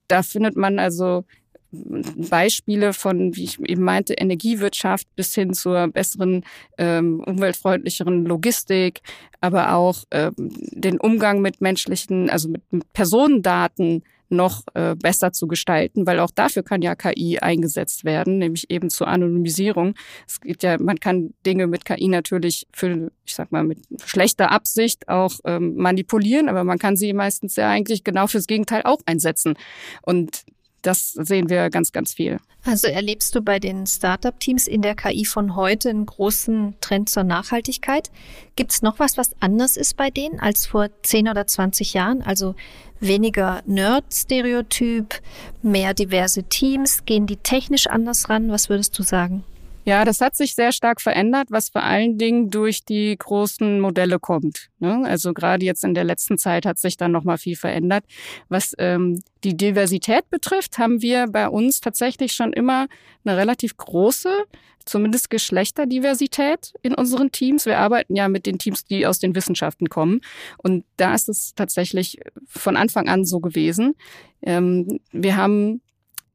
da 0.08 0.22
findet 0.22 0.56
man 0.56 0.78
also 0.78 1.24
Beispiele 1.72 2.92
von, 2.92 3.34
wie 3.36 3.44
ich 3.44 3.60
eben 3.60 3.82
meinte, 3.82 4.14
Energiewirtschaft 4.14 5.08
bis 5.16 5.34
hin 5.34 5.52
zur 5.52 5.88
besseren, 5.88 6.44
ähm, 6.78 7.20
umweltfreundlicheren 7.20 8.24
Logistik, 8.24 9.00
aber 9.40 9.74
auch 9.74 10.04
ähm, 10.10 10.34
den 10.36 10.98
Umgang 10.98 11.40
mit 11.40 11.60
menschlichen, 11.60 12.30
also 12.30 12.48
mit 12.48 12.62
Personendaten, 12.92 14.04
noch 14.28 14.62
äh, 14.74 14.94
besser 14.96 15.32
zu 15.32 15.46
gestalten, 15.46 16.06
weil 16.06 16.20
auch 16.20 16.30
dafür 16.34 16.62
kann 16.62 16.82
ja 16.82 16.94
KI 16.94 17.38
eingesetzt 17.38 18.04
werden, 18.04 18.38
nämlich 18.38 18.70
eben 18.70 18.90
zur 18.90 19.08
Anonymisierung. 19.08 19.94
Es 20.26 20.40
gibt 20.40 20.62
ja, 20.62 20.78
man 20.80 20.98
kann 20.98 21.34
Dinge 21.44 21.66
mit 21.66 21.84
KI 21.84 22.08
natürlich 22.08 22.66
für, 22.72 23.10
ich 23.24 23.34
sag 23.34 23.52
mal, 23.52 23.64
mit 23.64 23.78
schlechter 24.04 24.50
Absicht 24.50 25.08
auch 25.08 25.34
ähm, 25.44 25.76
manipulieren, 25.76 26.48
aber 26.48 26.64
man 26.64 26.78
kann 26.78 26.96
sie 26.96 27.12
meistens 27.12 27.56
ja 27.56 27.68
eigentlich 27.70 28.04
genau 28.04 28.26
fürs 28.26 28.46
Gegenteil 28.46 28.82
auch 28.84 29.00
einsetzen. 29.06 29.54
Und 30.02 30.44
das 30.86 31.12
sehen 31.12 31.48
wir 31.48 31.68
ganz, 31.70 31.92
ganz 31.92 32.14
viel. 32.14 32.38
Also 32.64 32.88
erlebst 32.88 33.34
du 33.34 33.42
bei 33.42 33.58
den 33.58 33.86
Startup-Teams 33.86 34.66
in 34.66 34.82
der 34.82 34.94
KI 34.94 35.24
von 35.24 35.56
heute 35.56 35.90
einen 35.90 36.06
großen 36.06 36.74
Trend 36.80 37.08
zur 37.08 37.24
Nachhaltigkeit? 37.24 38.10
Gibt 38.56 38.72
es 38.72 38.82
noch 38.82 38.98
was, 38.98 39.16
was 39.16 39.30
anders 39.40 39.76
ist 39.76 39.96
bei 39.96 40.10
denen 40.10 40.40
als 40.40 40.66
vor 40.66 40.88
10 41.02 41.28
oder 41.28 41.46
20 41.46 41.94
Jahren? 41.94 42.22
Also 42.22 42.54
weniger 43.00 43.62
Nerd-Stereotyp, 43.66 45.20
mehr 45.62 45.94
diverse 45.94 46.44
Teams? 46.44 47.04
Gehen 47.04 47.26
die 47.26 47.36
technisch 47.36 47.86
anders 47.86 48.28
ran? 48.28 48.50
Was 48.50 48.68
würdest 48.68 48.98
du 48.98 49.02
sagen? 49.02 49.44
Ja, 49.86 50.04
das 50.04 50.20
hat 50.20 50.34
sich 50.34 50.56
sehr 50.56 50.72
stark 50.72 51.00
verändert, 51.00 51.46
was 51.50 51.68
vor 51.68 51.84
allen 51.84 52.18
Dingen 52.18 52.50
durch 52.50 52.84
die 52.84 53.16
großen 53.16 53.78
Modelle 53.78 54.18
kommt. 54.18 54.68
Ne? 54.80 55.04
Also 55.06 55.32
gerade 55.32 55.64
jetzt 55.64 55.84
in 55.84 55.94
der 55.94 56.02
letzten 56.02 56.38
Zeit 56.38 56.66
hat 56.66 56.76
sich 56.76 56.96
dann 56.96 57.12
noch 57.12 57.22
mal 57.22 57.38
viel 57.38 57.54
verändert. 57.54 58.04
Was 58.48 58.74
ähm, 58.78 59.22
die 59.44 59.56
Diversität 59.56 60.28
betrifft, 60.28 60.78
haben 60.78 61.02
wir 61.02 61.28
bei 61.28 61.48
uns 61.48 61.80
tatsächlich 61.80 62.32
schon 62.32 62.52
immer 62.52 62.88
eine 63.24 63.36
relativ 63.36 63.76
große, 63.76 64.46
zumindest 64.84 65.30
Geschlechterdiversität 65.30 66.72
in 66.82 66.92
unseren 66.92 67.30
Teams. 67.30 67.64
Wir 67.64 67.78
arbeiten 67.78 68.16
ja 68.16 68.28
mit 68.28 68.46
den 68.46 68.58
Teams, 68.58 68.84
die 68.84 69.06
aus 69.06 69.20
den 69.20 69.36
Wissenschaften 69.36 69.88
kommen. 69.88 70.20
Und 70.58 70.84
da 70.96 71.14
ist 71.14 71.28
es 71.28 71.54
tatsächlich 71.54 72.18
von 72.48 72.76
Anfang 72.76 73.08
an 73.08 73.24
so 73.24 73.38
gewesen. 73.38 73.94
Ähm, 74.42 74.98
wir 75.12 75.36
haben 75.36 75.80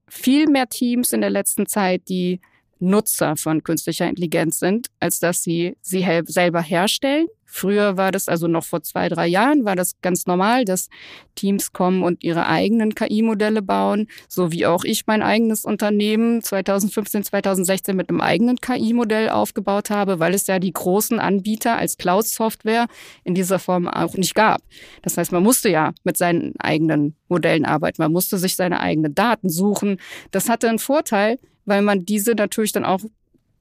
viel 0.07 0.47
mehr 0.47 0.69
Teams 0.69 1.11
in 1.11 1.19
der 1.19 1.29
letzten 1.29 1.65
Zeit, 1.65 2.07
die 2.07 2.39
Nutzer 2.81 3.37
von 3.37 3.63
künstlicher 3.63 4.09
Intelligenz 4.09 4.59
sind, 4.59 4.87
als 4.99 5.19
dass 5.19 5.43
sie 5.43 5.77
sie 5.81 6.05
selber 6.25 6.61
herstellen. 6.61 7.27
Früher 7.53 7.97
war 7.97 8.13
das, 8.13 8.29
also 8.29 8.47
noch 8.47 8.63
vor 8.63 8.81
zwei, 8.81 9.09
drei 9.09 9.27
Jahren, 9.27 9.65
war 9.65 9.75
das 9.75 9.99
ganz 10.01 10.25
normal, 10.25 10.63
dass 10.63 10.87
Teams 11.35 11.73
kommen 11.73 12.01
und 12.01 12.23
ihre 12.23 12.47
eigenen 12.47 12.95
KI-Modelle 12.95 13.61
bauen, 13.61 14.07
so 14.29 14.53
wie 14.53 14.65
auch 14.65 14.85
ich 14.85 15.05
mein 15.05 15.21
eigenes 15.21 15.65
Unternehmen 15.65 16.41
2015, 16.41 17.25
2016 17.25 17.93
mit 17.93 18.07
einem 18.07 18.21
eigenen 18.21 18.55
KI-Modell 18.55 19.29
aufgebaut 19.29 19.89
habe, 19.89 20.19
weil 20.19 20.33
es 20.33 20.47
ja 20.47 20.59
die 20.59 20.71
großen 20.71 21.19
Anbieter 21.19 21.75
als 21.75 21.97
Cloud-Software 21.97 22.87
in 23.25 23.35
dieser 23.35 23.59
Form 23.59 23.89
auch 23.89 24.15
nicht 24.15 24.33
gab. 24.33 24.61
Das 25.01 25.17
heißt, 25.17 25.33
man 25.33 25.43
musste 25.43 25.67
ja 25.67 25.93
mit 26.05 26.15
seinen 26.15 26.57
eigenen 26.57 27.15
Modellen 27.27 27.65
arbeiten, 27.65 28.01
man 28.01 28.13
musste 28.13 28.37
sich 28.37 28.55
seine 28.55 28.79
eigenen 28.79 29.13
Daten 29.13 29.49
suchen. 29.49 29.99
Das 30.31 30.47
hatte 30.47 30.69
einen 30.69 30.79
Vorteil, 30.79 31.37
weil 31.65 31.81
man 31.81 32.05
diese 32.05 32.31
natürlich 32.31 32.71
dann 32.71 32.85
auch 32.85 33.01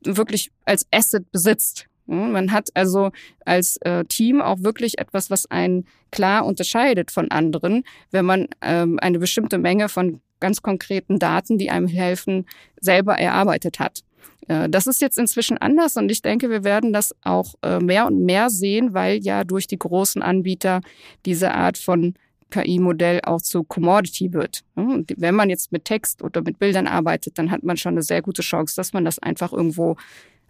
wirklich 0.05 0.53
als 0.65 0.87
Asset 0.93 1.31
besitzt. 1.33 1.90
Man 2.11 2.53
hat 2.53 2.71
also 2.75 3.11
als 3.45 3.77
äh, 3.79 4.05
Team 4.05 4.41
auch 4.41 4.61
wirklich 4.61 4.99
etwas, 4.99 5.31
was 5.31 5.51
einen 5.51 5.87
klar 6.11 6.45
unterscheidet 6.45 7.11
von 7.11 7.31
anderen, 7.31 7.85
wenn 8.11 8.25
man 8.25 8.49
ähm, 8.63 8.99
eine 9.01 9.19
bestimmte 9.19 9.59
Menge 9.59 9.89
von 9.89 10.21
ganz 10.41 10.63
konkreten 10.63 11.19
Daten, 11.19 11.59
die 11.59 11.71
einem 11.71 11.87
helfen, 11.87 12.47
selber 12.81 13.19
erarbeitet 13.19 13.79
hat. 13.79 14.03
Äh, 14.49 14.69
das 14.69 14.87
ist 14.87 15.01
jetzt 15.01 15.19
inzwischen 15.19 15.59
anders 15.59 15.97
und 15.97 16.11
ich 16.11 16.23
denke, 16.23 16.51
wir 16.51 16.65
werden 16.65 16.93
das 16.93 17.15
auch 17.23 17.55
äh, 17.63 17.79
mehr 17.79 18.07
und 18.07 18.25
mehr 18.25 18.51
sehen, 18.51 18.93
weil 18.95 19.23
ja 19.23 19.45
durch 19.45 19.67
die 19.67 19.79
großen 19.79 20.23
Anbieter 20.23 20.81
diese 21.25 21.53
Art 21.55 21.79
von 21.79 22.15
KI-Modell 22.51 23.21
auch 23.23 23.41
zu 23.41 23.63
Commodity 23.63 24.33
wird. 24.33 24.63
Und 24.75 25.15
wenn 25.17 25.37
man 25.37 25.51
jetzt 25.51 25.71
mit 25.71 25.85
Text 25.85 26.23
oder 26.23 26.43
mit 26.43 26.59
Bildern 26.59 26.89
arbeitet, 26.89 27.39
dann 27.39 27.53
hat 27.53 27.63
man 27.63 27.77
schon 27.77 27.93
eine 27.93 28.03
sehr 28.03 28.23
gute 28.23 28.43
Chance, 28.43 28.75
dass 28.75 28.93
man 28.93 29.05
das 29.05 29.21
einfach 29.21 29.53
irgendwo 29.53 29.97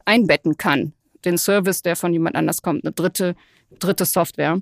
einbetten 0.07 0.57
kann. 0.57 0.95
Den 1.25 1.39
Service, 1.39 1.83
der 1.83 1.97
von 1.97 2.13
jemand 2.13 2.37
anders 2.37 2.63
kommt, 2.63 2.85
eine 2.85 2.93
dritte, 2.93 3.35
dritte 3.79 4.05
Software. 4.05 4.61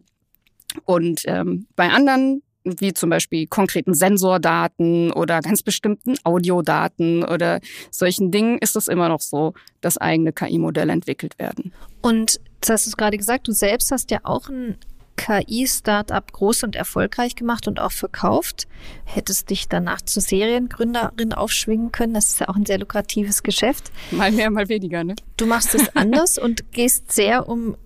Und 0.84 1.22
ähm, 1.26 1.66
bei 1.76 1.88
anderen 1.90 2.42
wie 2.64 2.92
zum 2.92 3.10
Beispiel 3.10 3.46
konkreten 3.46 3.94
Sensordaten 3.94 5.12
oder 5.12 5.40
ganz 5.40 5.62
bestimmten 5.62 6.16
Audiodaten 6.24 7.24
oder 7.24 7.60
solchen 7.90 8.30
Dingen 8.30 8.58
ist 8.58 8.76
es 8.76 8.88
immer 8.88 9.08
noch 9.08 9.20
so, 9.20 9.54
dass 9.80 9.96
eigene 9.96 10.32
KI-Modelle 10.32 10.92
entwickelt 10.92 11.38
werden. 11.38 11.72
Und 12.02 12.40
das 12.60 12.70
hast 12.70 12.92
du 12.92 12.96
gerade 12.96 13.16
gesagt, 13.16 13.48
du 13.48 13.52
selbst 13.52 13.90
hast 13.90 14.10
ja 14.10 14.18
auch 14.24 14.48
ein 14.48 14.76
KI-Startup 15.18 16.32
groß 16.32 16.62
und 16.62 16.76
erfolgreich 16.76 17.34
gemacht 17.34 17.66
und 17.66 17.80
auch 17.80 17.92
verkauft. 17.92 18.68
Hättest 19.04 19.50
dich 19.50 19.68
danach 19.68 20.00
zur 20.00 20.22
Seriengründerin 20.22 21.32
aufschwingen 21.34 21.92
können. 21.92 22.14
Das 22.14 22.26
ist 22.26 22.40
ja 22.40 22.48
auch 22.48 22.56
ein 22.56 22.64
sehr 22.64 22.78
lukratives 22.78 23.42
Geschäft. 23.42 23.90
Mal 24.12 24.30
mehr, 24.32 24.50
mal 24.50 24.68
weniger, 24.68 25.04
ne? 25.04 25.16
Du 25.36 25.46
machst 25.46 25.74
es 25.74 25.88
anders 25.96 26.38
und 26.38 26.72
gehst 26.72 27.12
sehr 27.12 27.48
um 27.48 27.76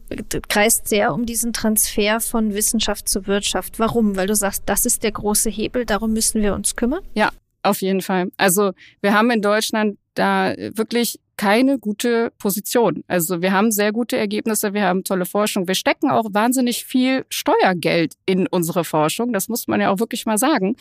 kreist 0.50 0.88
sehr 0.88 1.14
um 1.14 1.24
diesen 1.24 1.54
Transfer 1.54 2.20
von 2.20 2.52
Wissenschaft 2.52 3.08
zu 3.08 3.26
Wirtschaft. 3.26 3.78
Warum? 3.78 4.14
Weil 4.14 4.26
du 4.26 4.36
sagst, 4.36 4.64
das 4.66 4.84
ist 4.84 5.02
der 5.02 5.12
große 5.12 5.48
Hebel, 5.48 5.86
darum 5.86 6.12
müssen 6.12 6.42
wir 6.42 6.54
uns 6.54 6.76
kümmern? 6.76 7.00
Ja, 7.14 7.30
auf 7.62 7.80
jeden 7.80 8.02
Fall. 8.02 8.30
Also 8.36 8.72
wir 9.00 9.14
haben 9.14 9.30
in 9.30 9.40
Deutschland 9.40 9.96
da 10.14 10.54
wirklich 10.56 11.18
keine 11.36 11.78
gute 11.78 12.32
Position. 12.38 13.04
Also 13.06 13.42
wir 13.42 13.52
haben 13.52 13.72
sehr 13.72 13.92
gute 13.92 14.16
Ergebnisse, 14.16 14.74
wir 14.74 14.82
haben 14.82 15.04
tolle 15.04 15.24
Forschung. 15.24 15.66
Wir 15.66 15.74
stecken 15.74 16.10
auch 16.10 16.26
wahnsinnig 16.32 16.84
viel 16.84 17.24
Steuergeld 17.28 18.14
in 18.26 18.46
unsere 18.46 18.84
Forschung. 18.84 19.32
Das 19.32 19.48
muss 19.48 19.66
man 19.66 19.80
ja 19.80 19.90
auch 19.90 19.98
wirklich 19.98 20.26
mal 20.26 20.38
sagen. 20.38 20.76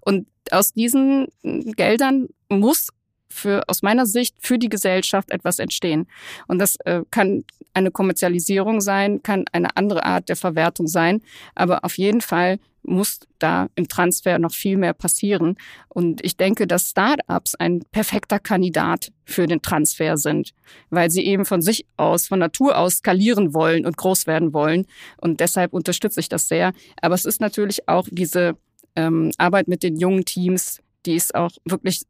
Und 0.00 0.26
aus 0.50 0.72
diesen 0.72 1.28
Geldern 1.42 2.28
muss 2.48 2.88
für, 3.28 3.62
aus 3.66 3.82
meiner 3.82 4.06
Sicht 4.06 4.36
für 4.40 4.58
die 4.58 4.68
Gesellschaft 4.68 5.30
etwas 5.30 5.58
entstehen. 5.58 6.06
Und 6.46 6.58
das 6.60 6.76
äh, 6.84 7.02
kann 7.10 7.44
eine 7.72 7.90
Kommerzialisierung 7.90 8.80
sein, 8.80 9.22
kann 9.22 9.44
eine 9.52 9.76
andere 9.76 10.04
Art 10.04 10.28
der 10.28 10.36
Verwertung 10.36 10.86
sein. 10.86 11.20
Aber 11.54 11.84
auf 11.84 11.98
jeden 11.98 12.20
Fall 12.20 12.58
muss 12.84 13.20
da 13.38 13.68
im 13.74 13.88
Transfer 13.88 14.38
noch 14.38 14.52
viel 14.52 14.76
mehr 14.76 14.94
passieren. 14.94 15.56
Und 15.88 16.24
ich 16.24 16.36
denke, 16.36 16.66
dass 16.66 16.90
Startups 16.90 17.54
ein 17.54 17.80
perfekter 17.92 18.38
Kandidat 18.38 19.12
für 19.24 19.46
den 19.46 19.62
Transfer 19.62 20.16
sind, 20.16 20.52
weil 20.90 21.10
sie 21.10 21.24
eben 21.24 21.44
von 21.44 21.62
sich 21.62 21.86
aus, 21.96 22.26
von 22.26 22.38
Natur 22.38 22.78
aus 22.78 22.96
skalieren 22.96 23.54
wollen 23.54 23.86
und 23.86 23.96
groß 23.96 24.26
werden 24.26 24.52
wollen. 24.52 24.86
Und 25.16 25.40
deshalb 25.40 25.72
unterstütze 25.72 26.20
ich 26.20 26.28
das 26.28 26.48
sehr. 26.48 26.72
Aber 27.00 27.14
es 27.14 27.24
ist 27.24 27.40
natürlich 27.40 27.88
auch 27.88 28.06
diese 28.10 28.56
ähm, 28.96 29.32
Arbeit 29.38 29.68
mit 29.68 29.82
den 29.82 29.96
jungen 29.96 30.24
Teams, 30.24 30.80
die 31.06 31.14
ist 31.14 31.34
auch 31.34 31.50
wirklich 31.64 32.02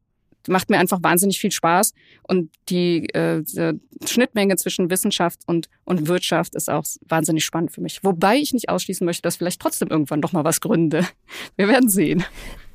macht 0.48 0.70
mir 0.70 0.78
einfach 0.78 1.02
wahnsinnig 1.02 1.38
viel 1.38 1.52
Spaß. 1.52 1.92
Und 2.22 2.50
die, 2.68 3.08
äh, 3.14 3.42
die 3.42 4.08
Schnittmenge 4.08 4.56
zwischen 4.56 4.90
Wissenschaft 4.90 5.40
und, 5.46 5.68
und 5.84 6.08
Wirtschaft 6.08 6.54
ist 6.54 6.70
auch 6.70 6.84
wahnsinnig 7.06 7.44
spannend 7.44 7.72
für 7.72 7.80
mich. 7.80 8.02
Wobei 8.02 8.36
ich 8.36 8.52
nicht 8.52 8.68
ausschließen 8.68 9.04
möchte, 9.04 9.22
dass 9.22 9.36
vielleicht 9.36 9.60
trotzdem 9.60 9.88
irgendwann 9.88 10.20
doch 10.20 10.32
mal 10.32 10.44
was 10.44 10.60
gründe. 10.60 11.06
Wir 11.56 11.68
werden 11.68 11.88
sehen. 11.88 12.24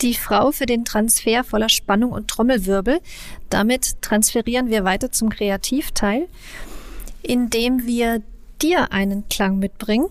Die 0.02 0.14
Frau 0.14 0.52
für 0.52 0.66
den 0.66 0.86
Transfer 0.86 1.44
voller 1.44 1.70
Spannung 1.70 2.12
und 2.12 2.30
Trommelwirbel. 2.30 3.00
Damit 3.50 4.02
transferieren 4.02 4.70
wir 4.70 4.86
weiter 4.86 5.12
zum 5.12 5.30
Kreativteil, 5.30 6.30
indem 7.22 7.86
wir 7.86 8.22
dir 8.62 8.94
einen 8.94 9.28
Klang 9.28 9.60
mitbringen, 9.60 10.08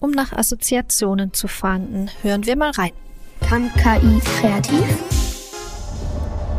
um 0.00 0.10
nach 0.10 0.32
Assoziationen 0.32 1.32
zu 1.32 1.46
fahnden. 1.46 2.10
Hören 2.22 2.46
wir 2.46 2.56
mal 2.56 2.70
rein. 2.70 2.92
Kann 3.40 3.70
KI 3.74 4.18
kreativ? 4.40 5.17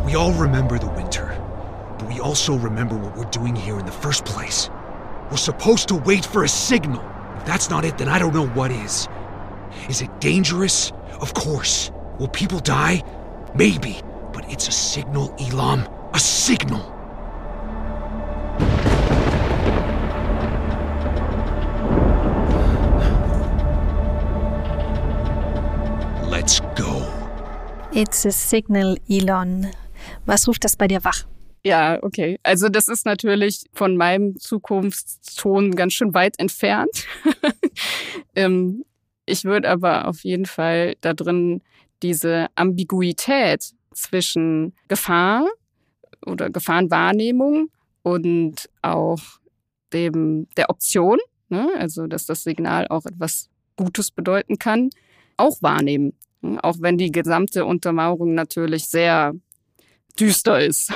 We 0.05 0.15
all 0.15 0.33
remember 0.33 0.79
the 0.79 0.89
winter, 0.89 1.27
but 1.97 2.07
we 2.09 2.19
also 2.19 2.57
remember 2.57 2.95
what 2.95 3.15
we're 3.15 3.25
doing 3.25 3.55
here 3.55 3.79
in 3.79 3.85
the 3.85 3.91
first 3.91 4.25
place. 4.25 4.69
We're 5.29 5.37
supposed 5.37 5.87
to 5.89 5.95
wait 5.95 6.25
for 6.25 6.43
a 6.43 6.47
signal. 6.47 7.03
If 7.37 7.45
that's 7.45 7.69
not 7.69 7.85
it, 7.85 7.97
then 7.97 8.09
I 8.09 8.17
don't 8.17 8.33
know 8.33 8.47
what 8.47 8.71
is. 8.71 9.07
Is 9.87 10.01
it 10.01 10.19
dangerous? 10.19 10.91
Of 11.21 11.33
course. 11.33 11.91
Will 12.17 12.27
people 12.27 12.59
die? 12.59 13.03
Maybe. 13.55 14.01
But 14.33 14.51
it's 14.51 14.67
a 14.67 14.71
signal, 14.71 15.33
Elam. 15.39 15.87
A 16.13 16.19
signal. 16.19 16.95
Let's 26.27 26.61
go. 26.75 27.05
It's 27.91 28.25
a 28.25 28.31
signal, 28.31 28.97
Elon. 29.09 29.71
Was 30.25 30.47
ruft 30.47 30.63
das 30.63 30.75
bei 30.75 30.87
dir 30.87 31.03
wach? 31.03 31.25
Ja, 31.63 32.01
okay. 32.01 32.39
Also 32.43 32.69
das 32.69 32.87
ist 32.87 33.05
natürlich 33.05 33.65
von 33.73 33.97
meinem 33.97 34.37
Zukunftston 34.39 35.75
ganz 35.75 35.93
schön 35.93 36.13
weit 36.13 36.39
entfernt. 36.39 37.05
ähm, 38.35 38.85
ich 39.25 39.43
würde 39.43 39.69
aber 39.69 40.07
auf 40.07 40.23
jeden 40.23 40.45
Fall 40.45 40.95
da 41.01 41.13
drin 41.13 41.61
diese 42.01 42.47
Ambiguität 42.55 43.73
zwischen 43.93 44.73
Gefahr 44.87 45.47
oder 46.25 46.49
Gefahrenwahrnehmung 46.49 47.69
und 48.03 48.69
auch 48.81 49.19
dem 49.91 50.47
der 50.55 50.69
Option, 50.69 51.19
ne? 51.49 51.69
also 51.77 52.07
dass 52.07 52.25
das 52.25 52.43
Signal 52.43 52.87
auch 52.87 53.05
etwas 53.05 53.49
Gutes 53.75 54.11
bedeuten 54.11 54.57
kann, 54.57 54.89
auch 55.37 55.61
wahrnehmen. 55.61 56.13
Auch 56.61 56.77
wenn 56.79 56.97
die 56.97 57.11
gesamte 57.11 57.65
Untermauerung 57.65 58.33
natürlich 58.33 58.87
sehr 58.87 59.33
düster 60.19 60.59
ist. 60.59 60.91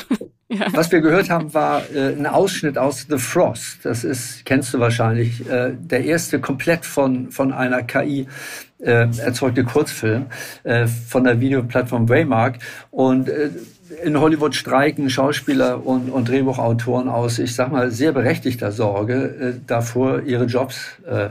ja. 0.48 0.66
Was 0.72 0.90
wir 0.92 1.00
gehört 1.00 1.30
haben, 1.30 1.52
war 1.54 1.82
äh, 1.94 2.14
ein 2.14 2.26
Ausschnitt 2.26 2.78
aus 2.78 3.06
The 3.08 3.18
Frost. 3.18 3.78
Das 3.84 4.04
ist, 4.04 4.44
kennst 4.44 4.74
du 4.74 4.80
wahrscheinlich, 4.80 5.48
äh, 5.48 5.72
der 5.78 6.04
erste 6.04 6.40
komplett 6.40 6.84
von, 6.84 7.30
von 7.30 7.52
einer 7.52 7.82
KI 7.82 8.26
äh, 8.78 9.08
erzeugte 9.18 9.64
Kurzfilm 9.64 10.26
äh, 10.64 10.86
von 10.86 11.24
der 11.24 11.40
Videoplattform 11.40 12.08
Waymark. 12.08 12.58
Und 12.90 13.28
äh, 13.28 13.50
in 14.04 14.20
Hollywood 14.20 14.54
streiken 14.54 15.10
Schauspieler 15.10 15.84
und, 15.86 16.10
und 16.10 16.28
Drehbuchautoren 16.28 17.08
aus, 17.08 17.38
ich 17.38 17.54
sag 17.54 17.72
mal, 17.72 17.90
sehr 17.90 18.12
berechtigter 18.12 18.72
Sorge 18.72 19.14
äh, 19.14 19.60
davor, 19.66 20.22
ihre 20.22 20.44
Jobs 20.44 20.76
äh, 21.06 21.30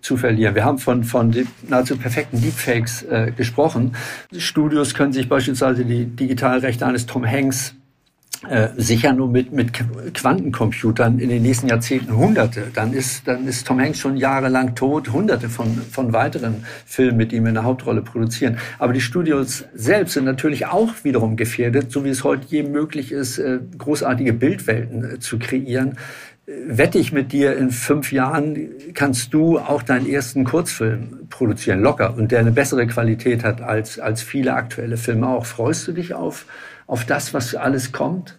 zu 0.00 0.16
verlieren. 0.16 0.54
Wir 0.54 0.64
haben 0.64 0.78
von, 0.78 1.04
von 1.04 1.34
nahezu 1.68 1.96
perfekten 1.96 2.40
Deepfakes 2.40 3.02
äh, 3.02 3.32
gesprochen. 3.36 3.96
Studios 4.36 4.94
können 4.94 5.12
sich 5.12 5.28
beispielsweise 5.28 5.84
die 5.84 6.06
Digitalrechte 6.06 6.86
eines 6.86 7.06
Tom 7.06 7.26
Hanks 7.26 7.74
äh, 8.48 8.68
sichern 8.78 9.16
nur 9.16 9.28
mit, 9.28 9.52
mit 9.52 9.70
Quantencomputern 10.14 11.18
in 11.18 11.28
den 11.28 11.42
nächsten 11.42 11.68
Jahrzehnten 11.68 12.16
Hunderte. 12.16 12.68
Dann 12.72 12.94
ist, 12.94 13.28
dann 13.28 13.46
ist 13.46 13.66
Tom 13.66 13.78
Hanks 13.78 13.98
schon 13.98 14.16
jahrelang 14.16 14.74
tot, 14.74 15.12
Hunderte 15.12 15.50
von, 15.50 15.82
von 15.82 16.14
weiteren 16.14 16.64
Filmen, 16.86 17.18
mit 17.18 17.34
ihm 17.34 17.44
in 17.44 17.52
der 17.52 17.64
Hauptrolle 17.64 18.00
produzieren. 18.00 18.56
Aber 18.78 18.94
die 18.94 19.02
Studios 19.02 19.64
selbst 19.74 20.14
sind 20.14 20.24
natürlich 20.24 20.66
auch 20.66 20.94
wiederum 21.02 21.36
gefährdet, 21.36 21.92
so 21.92 22.02
wie 22.02 22.08
es 22.08 22.24
heute 22.24 22.46
jedem 22.48 22.72
möglich 22.72 23.12
ist, 23.12 23.38
äh, 23.38 23.58
großartige 23.76 24.32
Bildwelten 24.32 25.04
äh, 25.04 25.18
zu 25.18 25.38
kreieren 25.38 25.98
wette 26.66 26.98
ich 26.98 27.12
mit 27.12 27.32
dir, 27.32 27.56
in 27.56 27.70
fünf 27.70 28.12
Jahren 28.12 28.70
kannst 28.94 29.32
du 29.32 29.58
auch 29.58 29.82
deinen 29.82 30.08
ersten 30.08 30.44
Kurzfilm 30.44 31.28
produzieren, 31.28 31.80
locker, 31.80 32.16
und 32.16 32.32
der 32.32 32.40
eine 32.40 32.52
bessere 32.52 32.86
Qualität 32.86 33.44
hat 33.44 33.60
als, 33.60 33.98
als 33.98 34.22
viele 34.22 34.54
aktuelle 34.54 34.96
Filme 34.96 35.28
auch. 35.28 35.46
Freust 35.46 35.86
du 35.86 35.92
dich 35.92 36.14
auf, 36.14 36.46
auf 36.86 37.04
das, 37.04 37.34
was 37.34 37.54
alles 37.54 37.92
kommt? 37.92 38.38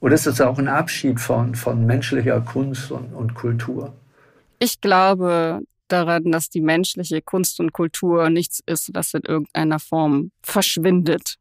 Oder 0.00 0.14
ist 0.14 0.26
das 0.26 0.40
auch 0.40 0.58
ein 0.58 0.68
Abschied 0.68 1.18
von, 1.18 1.54
von 1.54 1.86
menschlicher 1.86 2.40
Kunst 2.40 2.90
und, 2.90 3.14
und 3.14 3.34
Kultur? 3.34 3.94
Ich 4.58 4.80
glaube 4.80 5.60
daran, 5.88 6.32
dass 6.32 6.50
die 6.50 6.60
menschliche 6.60 7.22
Kunst 7.22 7.60
und 7.60 7.72
Kultur 7.72 8.28
nichts 8.28 8.60
ist, 8.66 8.90
was 8.92 9.14
in 9.14 9.22
irgendeiner 9.22 9.78
Form 9.78 10.30
verschwindet. 10.42 11.36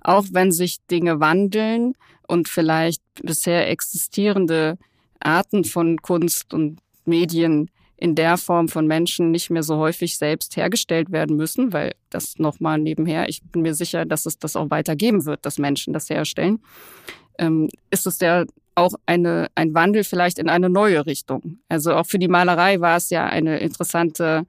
Auch 0.00 0.24
wenn 0.32 0.50
sich 0.50 0.78
Dinge 0.90 1.20
wandeln 1.20 1.94
und 2.26 2.48
vielleicht 2.48 3.02
bisher 3.22 3.68
existierende 3.68 4.78
Arten 5.20 5.64
von 5.64 5.98
Kunst 5.98 6.52
und 6.52 6.80
Medien 7.04 7.70
in 7.96 8.14
der 8.14 8.36
Form 8.36 8.68
von 8.68 8.86
Menschen 8.86 9.30
nicht 9.30 9.50
mehr 9.50 9.62
so 9.62 9.76
häufig 9.76 10.18
selbst 10.18 10.56
hergestellt 10.56 11.12
werden 11.12 11.36
müssen, 11.36 11.72
weil 11.72 11.94
das 12.10 12.38
nochmal 12.38 12.78
nebenher, 12.78 13.28
ich 13.28 13.42
bin 13.42 13.62
mir 13.62 13.74
sicher, 13.74 14.04
dass 14.04 14.26
es 14.26 14.38
das 14.38 14.54
auch 14.54 14.70
weitergeben 14.70 15.24
wird, 15.24 15.46
dass 15.46 15.58
Menschen 15.58 15.94
das 15.94 16.10
herstellen, 16.10 16.60
ähm, 17.38 17.68
ist 17.90 18.06
es 18.06 18.20
ja 18.20 18.44
auch 18.74 18.94
eine, 19.06 19.48
ein 19.54 19.72
Wandel 19.72 20.04
vielleicht 20.04 20.38
in 20.38 20.50
eine 20.50 20.68
neue 20.68 21.06
Richtung. 21.06 21.58
Also 21.68 21.94
auch 21.94 22.04
für 22.04 22.18
die 22.18 22.28
Malerei 22.28 22.80
war 22.80 22.98
es 22.98 23.08
ja 23.08 23.24
eine 23.24 23.58
interessante 23.58 24.46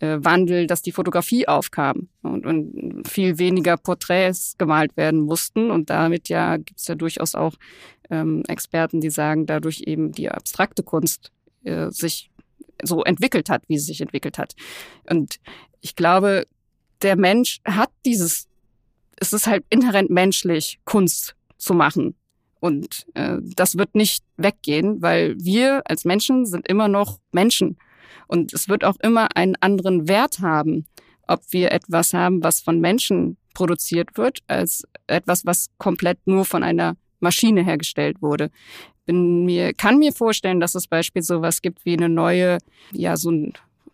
Wandel, 0.00 0.66
dass 0.66 0.82
die 0.82 0.92
Fotografie 0.92 1.46
aufkam 1.46 2.08
und, 2.22 2.46
und 2.46 3.06
viel 3.06 3.38
weniger 3.38 3.76
Porträts 3.76 4.56
gemalt 4.58 4.96
werden 4.96 5.20
mussten. 5.20 5.70
Und 5.70 5.90
damit 5.90 6.28
ja 6.28 6.56
gibt 6.56 6.80
es 6.80 6.86
ja 6.86 6.94
durchaus 6.94 7.34
auch 7.34 7.54
ähm, 8.10 8.42
Experten, 8.48 9.00
die 9.00 9.10
sagen, 9.10 9.46
dadurch 9.46 9.82
eben 9.86 10.12
die 10.12 10.30
abstrakte 10.30 10.82
Kunst 10.82 11.32
äh, 11.64 11.90
sich 11.90 12.30
so 12.82 13.04
entwickelt 13.04 13.50
hat, 13.50 13.62
wie 13.68 13.78
sie 13.78 13.86
sich 13.86 14.00
entwickelt 14.00 14.38
hat. 14.38 14.54
Und 15.08 15.36
ich 15.80 15.96
glaube, 15.96 16.46
der 17.02 17.16
Mensch 17.16 17.60
hat 17.64 17.90
dieses, 18.04 18.48
es 19.16 19.32
ist 19.32 19.46
halt 19.46 19.64
inhärent 19.70 20.10
menschlich, 20.10 20.80
Kunst 20.84 21.34
zu 21.56 21.74
machen. 21.74 22.14
Und 22.60 23.06
äh, 23.14 23.38
das 23.40 23.76
wird 23.76 23.94
nicht 23.94 24.24
weggehen, 24.36 25.00
weil 25.00 25.36
wir 25.38 25.82
als 25.86 26.04
Menschen 26.04 26.44
sind 26.44 26.68
immer 26.68 26.88
noch 26.88 27.18
Menschen. 27.32 27.78
Und 28.26 28.52
es 28.52 28.68
wird 28.68 28.84
auch 28.84 28.96
immer 29.00 29.36
einen 29.36 29.56
anderen 29.60 30.08
Wert 30.08 30.40
haben, 30.40 30.86
ob 31.26 31.40
wir 31.50 31.72
etwas 31.72 32.12
haben, 32.12 32.42
was 32.42 32.60
von 32.60 32.80
Menschen 32.80 33.36
produziert 33.54 34.16
wird, 34.16 34.40
als 34.46 34.84
etwas, 35.06 35.46
was 35.46 35.66
komplett 35.78 36.18
nur 36.26 36.44
von 36.44 36.62
einer 36.62 36.96
Maschine 37.20 37.64
hergestellt 37.64 38.22
wurde. 38.22 38.50
Bin 39.06 39.44
mir, 39.44 39.74
kann 39.74 39.98
mir 39.98 40.12
vorstellen, 40.12 40.60
dass 40.60 40.74
es 40.74 40.86
beispielsweise 40.86 41.38
sowas 41.38 41.62
gibt 41.62 41.84
wie 41.84 41.96
eine 41.96 42.08
neue, 42.08 42.58
ja, 42.92 43.16
so 43.16 43.30
ein 43.30 43.52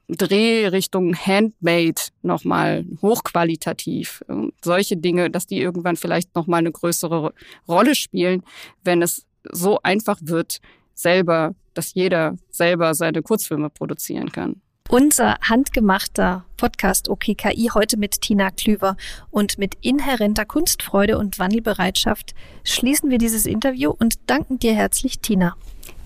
Dreh 0.09 0.69
Richtung 0.69 1.17
Handmade 1.17 2.01
nochmal 2.23 2.85
hochqualitativ. 3.03 4.25
Solche 4.63 4.97
Dinge, 4.97 5.31
dass 5.31 5.47
die 5.47 5.59
irgendwann 5.59 5.97
vielleicht 5.97 6.35
nochmal 6.37 6.61
eine 6.61 6.71
größere 6.71 7.35
Rolle 7.67 7.95
spielen, 7.97 8.45
wenn 8.85 9.03
es 9.03 9.27
so 9.51 9.81
einfach 9.83 10.19
wird, 10.23 10.61
selber, 10.97 11.55
dass 11.75 11.95
jeder 11.95 12.37
selber 12.51 12.95
seine 12.95 13.23
Kurzfilme 13.23 13.71
produzieren 13.71 14.33
kann. 14.33 14.61
Unser 14.89 15.37
handgemachter 15.43 16.45
Podcast 16.57 17.09
OKKI 17.09 17.71
heute 17.75 17.97
mit 17.97 18.21
Tina 18.21 18.51
Klüver 18.51 18.97
und 19.31 19.59
mit 19.59 19.77
inhärenter 19.81 20.45
Kunstfreude 20.45 21.19
und 21.19 21.41
Wandelbereitschaft 21.41 22.35
schließen 22.63 23.11
wir 23.11 23.19
dieses 23.19 23.47
Interview 23.47 23.91
und 23.91 24.15
danken 24.27 24.61
dir 24.61 24.75
herzlich, 24.75 25.19
Tina. 25.19 25.57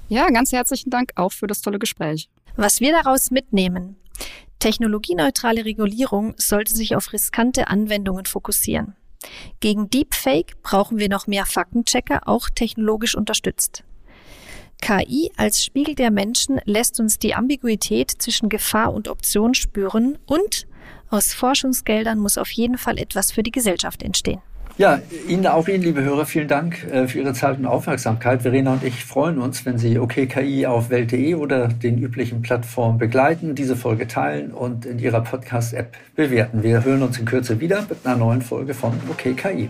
Ja, 0.08 0.28
ganz 0.30 0.52
herzlichen 0.52 0.88
Dank 0.88 1.12
auch 1.16 1.30
für 1.30 1.46
das 1.46 1.60
tolle 1.60 1.78
Gespräch. 1.78 2.30
Was 2.56 2.80
wir 2.80 2.92
daraus 2.92 3.30
mitnehmen. 3.30 3.96
Technologieneutrale 4.60 5.64
Regulierung 5.66 6.34
sollte 6.36 6.74
sich 6.74 6.96
auf 6.96 7.12
riskante 7.12 7.68
Anwendungen 7.68 8.24
fokussieren. 8.24 8.96
Gegen 9.60 9.90
Deepfake 9.90 10.60
brauchen 10.62 10.98
wir 10.98 11.10
noch 11.10 11.26
mehr 11.26 11.44
Faktenchecker, 11.44 12.26
auch 12.26 12.48
technologisch 12.48 13.14
unterstützt. 13.14 13.84
KI 14.80 15.30
als 15.36 15.64
Spiegel 15.64 15.94
der 15.94 16.10
Menschen 16.10 16.60
lässt 16.64 17.00
uns 17.00 17.18
die 17.18 17.34
Ambiguität 17.34 18.10
zwischen 18.10 18.48
Gefahr 18.48 18.92
und 18.92 19.08
Option 19.08 19.54
spüren 19.54 20.18
und 20.26 20.66
aus 21.10 21.34
Forschungsgeldern 21.34 22.18
muss 22.18 22.38
auf 22.38 22.50
jeden 22.50 22.78
Fall 22.78 22.98
etwas 22.98 23.32
für 23.32 23.42
die 23.42 23.50
Gesellschaft 23.50 24.02
entstehen. 24.02 24.40
Ja, 24.78 24.98
Ihnen 25.28 25.46
auch 25.46 25.68
Ihnen, 25.68 25.82
liebe 25.82 26.02
Hörer, 26.02 26.24
vielen 26.24 26.48
Dank 26.48 26.84
äh, 26.84 27.06
für 27.06 27.18
Ihre 27.18 27.34
Zeit 27.34 27.58
und 27.58 27.66
Aufmerksamkeit. 27.66 28.40
Verena 28.40 28.72
und 28.72 28.82
ich 28.82 29.04
freuen 29.04 29.38
uns, 29.38 29.66
wenn 29.66 29.76
Sie 29.76 29.98
OKKI 29.98 30.64
auf 30.64 30.88
Welt.de 30.88 31.34
oder 31.34 31.68
den 31.68 31.98
üblichen 31.98 32.40
Plattformen 32.40 32.96
begleiten, 32.96 33.54
diese 33.54 33.76
Folge 33.76 34.06
teilen 34.06 34.52
und 34.52 34.86
in 34.86 34.98
Ihrer 34.98 35.20
Podcast-App 35.20 35.96
bewerten. 36.16 36.62
Wir 36.62 36.82
hören 36.82 37.02
uns 37.02 37.18
in 37.18 37.26
Kürze 37.26 37.60
wieder 37.60 37.84
mit 37.90 38.06
einer 38.06 38.16
neuen 38.16 38.40
Folge 38.40 38.72
von 38.72 38.94
OKKI. 39.10 39.68